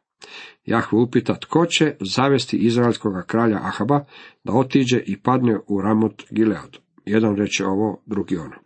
Jahve 0.65 0.99
upita 0.99 1.35
tko 1.35 1.67
će 1.67 1.97
zavesti 2.01 2.57
izraelskog 2.57 3.13
kralja 3.27 3.57
Ahaba 3.63 4.05
da 4.45 4.53
otiđe 4.53 5.03
i 5.07 5.23
padne 5.23 5.59
u 5.69 5.81
Ramot 5.81 6.23
Gilead. 6.31 6.77
Jedan 7.05 7.37
reče 7.37 7.67
ovo, 7.67 8.03
drugi 8.07 8.37
ono. 8.37 8.57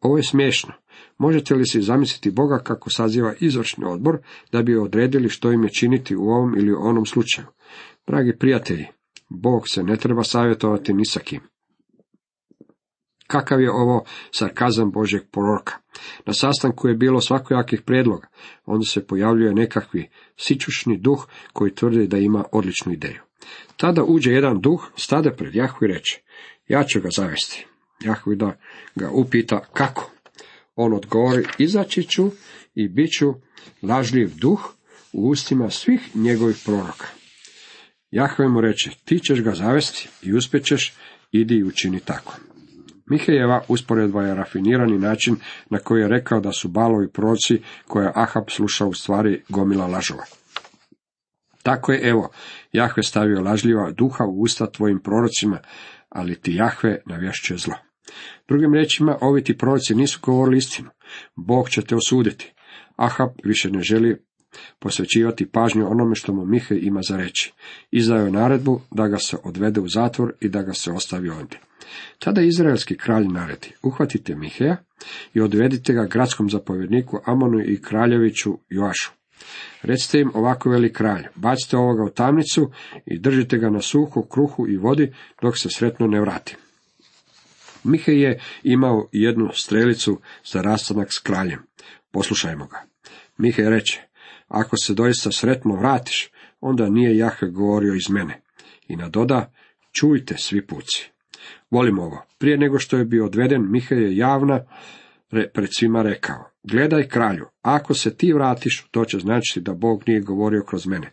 Ovo 0.00 0.16
je 0.16 0.22
smiješno. 0.22 0.72
Možete 1.18 1.54
li 1.54 1.66
si 1.66 1.82
zamisliti 1.82 2.30
Boga 2.30 2.58
kako 2.58 2.90
saziva 2.90 3.34
izvršni 3.40 3.84
odbor 3.84 4.18
da 4.52 4.62
bi 4.62 4.76
odredili 4.76 5.28
što 5.28 5.52
im 5.52 5.64
je 5.64 5.70
činiti 5.70 6.16
u 6.16 6.22
ovom 6.22 6.58
ili 6.58 6.72
onom 6.72 7.06
slučaju? 7.06 7.46
Dragi 8.06 8.38
prijatelji, 8.38 8.86
Bog 9.28 9.68
se 9.68 9.82
ne 9.82 9.96
treba 9.96 10.22
savjetovati 10.22 10.94
ni 10.94 11.04
sa 11.04 11.20
kim. 11.20 11.40
Kakav 13.26 13.60
je 13.60 13.70
ovo 13.70 14.04
sarkazam 14.30 14.90
Božeg 14.90 15.22
proroka? 15.32 15.74
Na 16.26 16.32
sastanku 16.32 16.88
je 16.88 16.94
bilo 16.94 17.20
svakojakih 17.20 17.82
predloga. 17.82 18.28
Onda 18.66 18.84
se 18.84 19.06
pojavljuje 19.06 19.54
nekakvi 19.54 20.08
sičušni 20.36 20.96
duh 20.98 21.26
koji 21.52 21.74
tvrdi 21.74 22.06
da 22.06 22.18
ima 22.18 22.44
odličnu 22.52 22.92
ideju. 22.92 23.20
Tada 23.76 24.04
uđe 24.04 24.32
jedan 24.32 24.60
duh, 24.60 24.90
stade 24.96 25.30
pred 25.30 25.54
Jahu 25.54 25.84
i 25.84 25.88
reče, 25.88 26.20
ja 26.68 26.84
ću 26.84 27.00
ga 27.00 27.08
zavesti. 27.10 27.66
Jahu 28.04 28.34
da 28.34 28.58
ga 28.94 29.10
upita 29.10 29.60
kako. 29.72 30.10
On 30.74 30.92
odgovori, 30.92 31.44
izaći 31.58 32.02
ću 32.02 32.30
i 32.74 32.88
bit 32.88 33.10
ću 33.18 33.34
lažljiv 33.82 34.30
duh 34.36 34.74
u 35.12 35.28
ustima 35.28 35.70
svih 35.70 36.16
njegovih 36.16 36.56
proroka. 36.64 37.06
Jahve 38.10 38.48
mu 38.48 38.60
reče, 38.60 38.90
ti 39.04 39.18
ćeš 39.18 39.40
ga 39.42 39.54
zavesti 39.54 40.08
i 40.22 40.34
uspjećeš, 40.34 40.94
idi 41.32 41.54
i 41.54 41.64
učini 41.64 42.00
tako. 42.00 42.36
Mihejeva 43.10 43.62
usporedba 43.68 44.22
je 44.22 44.34
rafinirani 44.34 44.98
način 44.98 45.36
na 45.70 45.78
koji 45.78 46.00
je 46.00 46.08
rekao 46.08 46.40
da 46.40 46.52
su 46.52 46.68
balovi 46.68 47.08
proci 47.12 47.62
koje 47.86 48.12
Ahab 48.14 48.44
slušao 48.50 48.88
u 48.88 48.94
stvari 48.94 49.42
gomila 49.48 49.86
lažova. 49.86 50.24
Tako 51.62 51.92
je, 51.92 52.08
evo, 52.08 52.30
Jahve 52.72 53.02
stavio 53.02 53.40
lažljiva 53.40 53.90
duha 53.90 54.24
u 54.24 54.42
usta 54.42 54.70
tvojim 54.70 55.00
prorocima, 55.00 55.58
ali 56.08 56.40
ti 56.40 56.54
Jahve 56.54 57.02
navješćuje 57.06 57.58
zlo. 57.58 57.74
Drugim 58.48 58.74
riječima, 58.74 59.18
ovi 59.20 59.44
ti 59.44 59.58
proroci 59.58 59.94
nisu 59.94 60.20
govorili 60.22 60.56
istinu. 60.56 60.90
Bog 61.36 61.70
će 61.70 61.82
te 61.82 61.96
osuditi. 61.96 62.54
Ahab 62.96 63.28
više 63.44 63.70
ne 63.70 63.80
želi 63.82 64.26
posvećivati 64.78 65.46
pažnju 65.46 65.90
onome 65.90 66.14
što 66.14 66.32
mu 66.32 66.44
Mihe 66.44 66.78
ima 66.82 67.00
za 67.02 67.16
reći. 67.16 67.52
Izdao 67.90 68.18
je 68.18 68.30
naredbu 68.30 68.80
da 68.90 69.08
ga 69.08 69.18
se 69.18 69.36
odvede 69.44 69.80
u 69.80 69.88
zatvor 69.88 70.32
i 70.40 70.48
da 70.48 70.62
ga 70.62 70.72
se 70.72 70.92
ostavi 70.92 71.28
ovdje. 71.28 71.58
Tada 72.18 72.40
izraelski 72.40 72.96
kralj 72.96 73.26
naredi, 73.26 73.72
uhvatite 73.82 74.34
Miheja 74.34 74.76
i 75.34 75.40
odvedite 75.40 75.92
ga 75.92 76.06
gradskom 76.06 76.50
zapovjedniku 76.50 77.20
Amonu 77.24 77.60
i 77.60 77.82
kraljeviću 77.82 78.58
Joašu. 78.68 79.10
Recite 79.82 80.20
im 80.20 80.30
ovako 80.34 80.70
veli 80.70 80.92
kralj, 80.92 81.26
bacite 81.34 81.76
ovoga 81.76 82.04
u 82.04 82.10
tamnicu 82.10 82.70
i 83.06 83.18
držite 83.18 83.58
ga 83.58 83.70
na 83.70 83.80
suhu, 83.80 84.22
kruhu 84.22 84.68
i 84.68 84.76
vodi 84.76 85.12
dok 85.42 85.58
se 85.58 85.68
sretno 85.70 86.06
ne 86.06 86.20
vrati. 86.20 86.56
Mihe 87.84 88.12
je 88.12 88.40
imao 88.62 89.08
jednu 89.12 89.50
strelicu 89.52 90.20
za 90.44 90.62
rastanak 90.62 91.08
s 91.10 91.18
kraljem. 91.18 91.58
Poslušajmo 92.10 92.66
ga. 92.66 92.82
Mihe 93.38 93.70
reče, 93.70 94.02
ako 94.48 94.76
se 94.76 94.94
doista 94.94 95.32
sretno 95.32 95.76
vratiš, 95.76 96.30
onda 96.60 96.88
nije 96.88 97.16
Jahve 97.16 97.50
govorio 97.50 97.94
iz 97.94 98.10
mene. 98.10 98.40
I 98.88 98.96
nadoda, 98.96 99.52
čujte 99.92 100.34
svi 100.38 100.66
puci. 100.66 101.10
Volim 101.70 101.98
ovo. 101.98 102.22
Prije 102.38 102.58
nego 102.58 102.78
što 102.78 102.96
je 102.96 103.04
bio 103.04 103.26
odveden, 103.26 103.70
Mihe 103.70 103.94
je 103.94 104.16
javna 104.16 104.64
pred 105.28 105.68
svima 105.72 106.02
rekao, 106.02 106.50
gledaj 106.62 107.08
kralju, 107.08 107.46
ako 107.62 107.94
se 107.94 108.16
ti 108.16 108.32
vratiš, 108.32 108.86
to 108.90 109.04
će 109.04 109.18
značiti 109.18 109.60
da 109.60 109.74
Bog 109.74 110.02
nije 110.06 110.20
govorio 110.20 110.64
kroz 110.68 110.86
mene. 110.86 111.12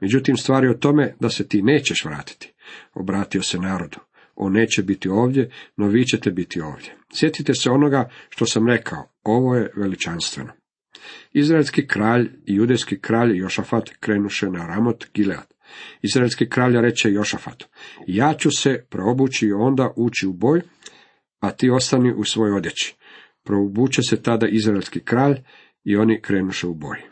Međutim, 0.00 0.36
stvar 0.36 0.64
je 0.64 0.70
o 0.70 0.78
tome 0.78 1.14
da 1.20 1.28
se 1.28 1.48
ti 1.48 1.62
nećeš 1.62 2.04
vratiti. 2.04 2.52
Obratio 2.94 3.42
se 3.42 3.58
narodu. 3.58 3.98
On 4.34 4.52
neće 4.52 4.82
biti 4.82 5.08
ovdje, 5.08 5.50
no 5.76 5.86
vi 5.88 6.04
ćete 6.04 6.30
biti 6.30 6.60
ovdje. 6.60 6.96
Sjetite 7.14 7.54
se 7.54 7.70
onoga 7.70 8.10
što 8.28 8.46
sam 8.46 8.68
rekao, 8.68 9.12
ovo 9.22 9.56
je 9.56 9.72
veličanstveno. 9.76 10.52
Izraelski 11.32 11.86
kralj 11.86 12.30
i 12.46 12.54
judejski 12.54 13.00
kralj 13.00 13.36
Jošafat 13.36 13.90
krenuše 14.00 14.50
na 14.50 14.66
Ramot 14.66 15.06
Gilead. 15.14 15.54
Izraelski 16.02 16.48
kralj 16.48 16.80
reče 16.80 17.12
Jošafatu, 17.12 17.66
ja 18.06 18.34
ću 18.34 18.50
se 18.50 18.84
preobući 18.90 19.46
i 19.46 19.52
onda 19.52 19.92
ući 19.96 20.26
u 20.26 20.32
boj, 20.32 20.60
a 21.40 21.50
ti 21.50 21.70
ostani 21.70 22.14
u 22.16 22.24
svojoj 22.24 22.56
odjeći. 22.56 22.96
Proubuče 23.44 24.02
se 24.02 24.22
tada 24.22 24.48
izraelski 24.48 25.00
kralj 25.00 25.36
i 25.84 25.96
oni 25.96 26.20
krenuše 26.22 26.66
u 26.66 26.74
boj. 26.74 27.10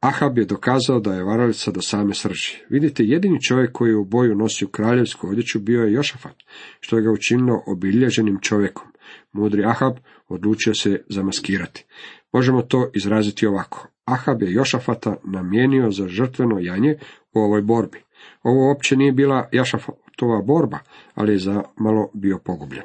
Ahab 0.00 0.38
je 0.38 0.44
dokazao 0.44 1.00
da 1.00 1.14
je 1.14 1.24
varalica 1.24 1.70
do 1.70 1.80
same 1.80 2.14
srži. 2.14 2.56
Vidite, 2.70 3.04
jedini 3.04 3.42
čovjek 3.42 3.72
koji 3.72 3.90
je 3.90 3.96
u 3.96 4.04
boju 4.04 4.34
nosio 4.34 4.68
kraljevsku 4.68 5.28
odjeću 5.28 5.60
bio 5.60 5.82
je 5.82 5.92
Jošafat, 5.92 6.36
što 6.80 6.96
je 6.96 7.02
ga 7.02 7.10
učinilo 7.10 7.62
obilježenim 7.66 8.38
čovjekom. 8.42 8.88
Mudri 9.36 9.64
Ahab 9.64 9.96
odlučio 10.28 10.74
se 10.74 11.04
zamaskirati. 11.08 11.84
Možemo 12.32 12.62
to 12.62 12.90
izraziti 12.94 13.46
ovako. 13.46 13.88
Ahab 14.04 14.42
je 14.42 14.52
Jošafata 14.52 15.16
namijenio 15.24 15.90
za 15.90 16.08
žrtveno 16.08 16.58
janje 16.58 16.98
u 17.32 17.38
ovoj 17.38 17.62
borbi. 17.62 18.02
Ovo 18.42 18.68
uopće 18.68 18.96
nije 18.96 19.12
bila 19.12 19.48
Jošafatova 19.52 20.42
borba, 20.42 20.78
ali 21.14 21.32
je 21.32 21.38
za 21.38 21.62
malo 21.76 22.10
bio 22.14 22.38
pogubljen. 22.38 22.84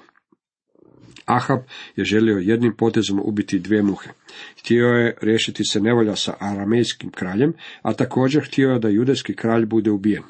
Ahab 1.25 1.59
je 1.95 2.05
želio 2.05 2.37
jednim 2.37 2.75
potezom 2.75 3.21
ubiti 3.23 3.59
dvije 3.59 3.83
muhe. 3.83 4.09
Htio 4.59 4.85
je 4.85 5.17
riješiti 5.21 5.63
se 5.63 5.81
nevolja 5.81 6.15
sa 6.15 6.33
aramejskim 6.39 7.11
kraljem, 7.11 7.53
a 7.81 7.93
također 7.93 8.47
htio 8.47 8.69
je 8.69 8.79
da 8.79 8.89
judejski 8.89 9.35
kralj 9.35 9.65
bude 9.65 9.91
ubijen. 9.91 10.23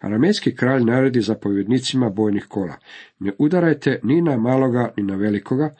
Aramejski 0.00 0.56
kralj 0.56 0.84
naredi 0.84 1.20
zapovjednicima 1.20 2.10
bojnih 2.10 2.46
kola. 2.48 2.76
Ne 3.18 3.32
udarajte 3.38 4.00
ni 4.02 4.22
na 4.22 4.36
maloga 4.36 4.92
ni 4.96 5.02
na 5.02 5.16
velikoga, 5.16 5.74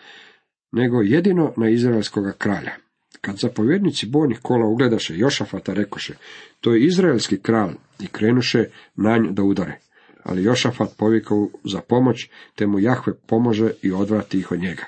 nego 0.72 1.02
jedino 1.02 1.52
na 1.56 1.68
izraelskoga 1.68 2.32
kralja. 2.32 2.72
Kad 3.20 3.36
zapovjednici 3.36 4.06
bojnih 4.06 4.38
kola 4.42 4.66
ugledaše 4.66 5.18
Jošafata, 5.18 5.72
rekoše, 5.72 6.14
to 6.60 6.74
je 6.74 6.84
izraelski 6.84 7.38
kralj 7.38 7.72
i 8.00 8.06
krenuše 8.06 8.64
na 8.96 9.18
nju 9.18 9.32
da 9.32 9.42
udare 9.42 9.78
ali 10.24 10.44
Jošafat 10.44 10.96
povikao 10.96 11.48
za 11.64 11.80
pomoć, 11.80 12.28
te 12.54 12.66
mu 12.66 12.78
Jahve 12.78 13.14
pomože 13.26 13.70
i 13.82 13.92
odvrati 13.92 14.38
ih 14.38 14.52
od 14.52 14.60
njega. 14.60 14.84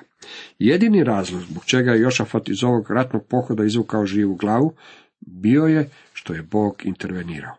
Jedini 0.58 1.04
razlog 1.04 1.42
zbog 1.42 1.64
čega 1.64 1.92
je 1.92 2.00
Jošafat 2.00 2.48
iz 2.48 2.64
ovog 2.64 2.90
ratnog 2.90 3.26
pohoda 3.28 3.64
izvukao 3.64 4.06
živu 4.06 4.34
glavu, 4.34 4.74
bio 5.20 5.64
je 5.64 5.90
što 6.12 6.34
je 6.34 6.42
Bog 6.42 6.82
intervenirao. 6.84 7.56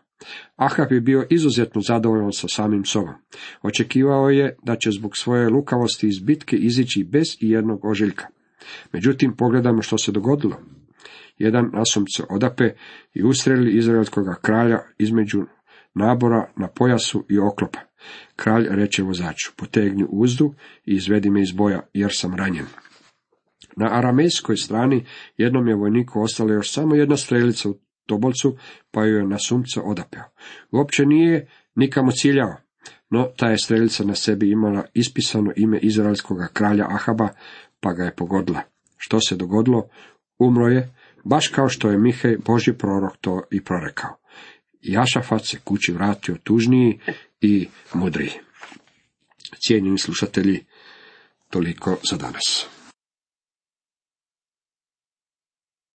Ahab 0.56 0.92
je 0.92 1.00
bio 1.00 1.26
izuzetno 1.30 1.80
zadovoljan 1.80 2.32
sa 2.32 2.48
samim 2.48 2.84
sobom. 2.84 3.14
Očekivao 3.62 4.30
je 4.30 4.56
da 4.62 4.76
će 4.76 4.90
zbog 4.90 5.16
svoje 5.16 5.48
lukavosti 5.48 6.08
iz 6.08 6.20
bitke 6.20 6.56
izići 6.56 7.04
bez 7.04 7.26
i 7.40 7.50
jednog 7.50 7.84
ožiljka. 7.84 8.26
Međutim, 8.92 9.36
pogledamo 9.36 9.82
što 9.82 9.98
se 9.98 10.12
dogodilo. 10.12 10.56
Jedan 11.38 11.70
nasumce 11.72 12.22
odape 12.30 12.64
i 13.14 13.22
ustreli 13.22 13.76
izraelskog 13.76 14.24
kralja 14.42 14.78
između 14.98 15.42
nabora 15.94 16.52
na 16.56 16.68
pojasu 16.68 17.24
i 17.28 17.38
oklopa. 17.38 17.78
Kralj 18.36 18.66
reče 18.70 19.02
vozaču, 19.02 19.52
potegni 19.56 20.06
uzdu 20.08 20.54
i 20.84 20.94
izvedi 20.94 21.30
me 21.30 21.42
iz 21.42 21.52
boja, 21.52 21.88
jer 21.92 22.10
sam 22.12 22.34
ranjen. 22.34 22.66
Na 23.76 23.98
aramejskoj 23.98 24.56
strani 24.56 25.04
jednom 25.36 25.68
je 25.68 25.74
vojniku 25.74 26.20
ostala 26.20 26.52
još 26.52 26.72
samo 26.72 26.94
jedna 26.94 27.16
strelica 27.16 27.68
u 27.70 27.74
tobolcu, 28.06 28.56
pa 28.90 29.04
ju 29.04 29.16
je 29.16 29.26
na 29.26 29.38
sumce 29.38 29.80
odapeo. 29.80 30.24
Uopće 30.70 31.06
nije 31.06 31.48
nikamo 31.74 32.12
ciljao, 32.12 32.56
no 33.10 33.28
ta 33.36 33.48
je 33.48 33.58
strelica 33.58 34.04
na 34.04 34.14
sebi 34.14 34.50
imala 34.50 34.84
ispisano 34.94 35.52
ime 35.56 35.78
izraelskog 35.78 36.38
kralja 36.52 36.86
Ahaba, 36.88 37.28
pa 37.80 37.92
ga 37.92 38.04
je 38.04 38.14
pogodila. 38.14 38.60
Što 38.96 39.20
se 39.20 39.36
dogodilo? 39.36 39.88
Umro 40.38 40.68
je, 40.68 40.94
baš 41.24 41.48
kao 41.48 41.68
što 41.68 41.90
je 41.90 41.98
Mihej, 41.98 42.36
Boži 42.36 42.72
prorok, 42.72 43.16
to 43.20 43.42
i 43.50 43.64
prorekao. 43.64 44.16
Jašafat 44.82 45.46
se 45.46 45.58
kući 45.64 45.92
vratio 45.92 46.36
tužniji 46.42 47.00
i 47.40 47.68
mudriji. 47.94 48.30
Cijenjeni 49.66 49.98
slušatelji, 49.98 50.64
toliko 51.50 51.96
za 52.10 52.16
danas. 52.16 52.75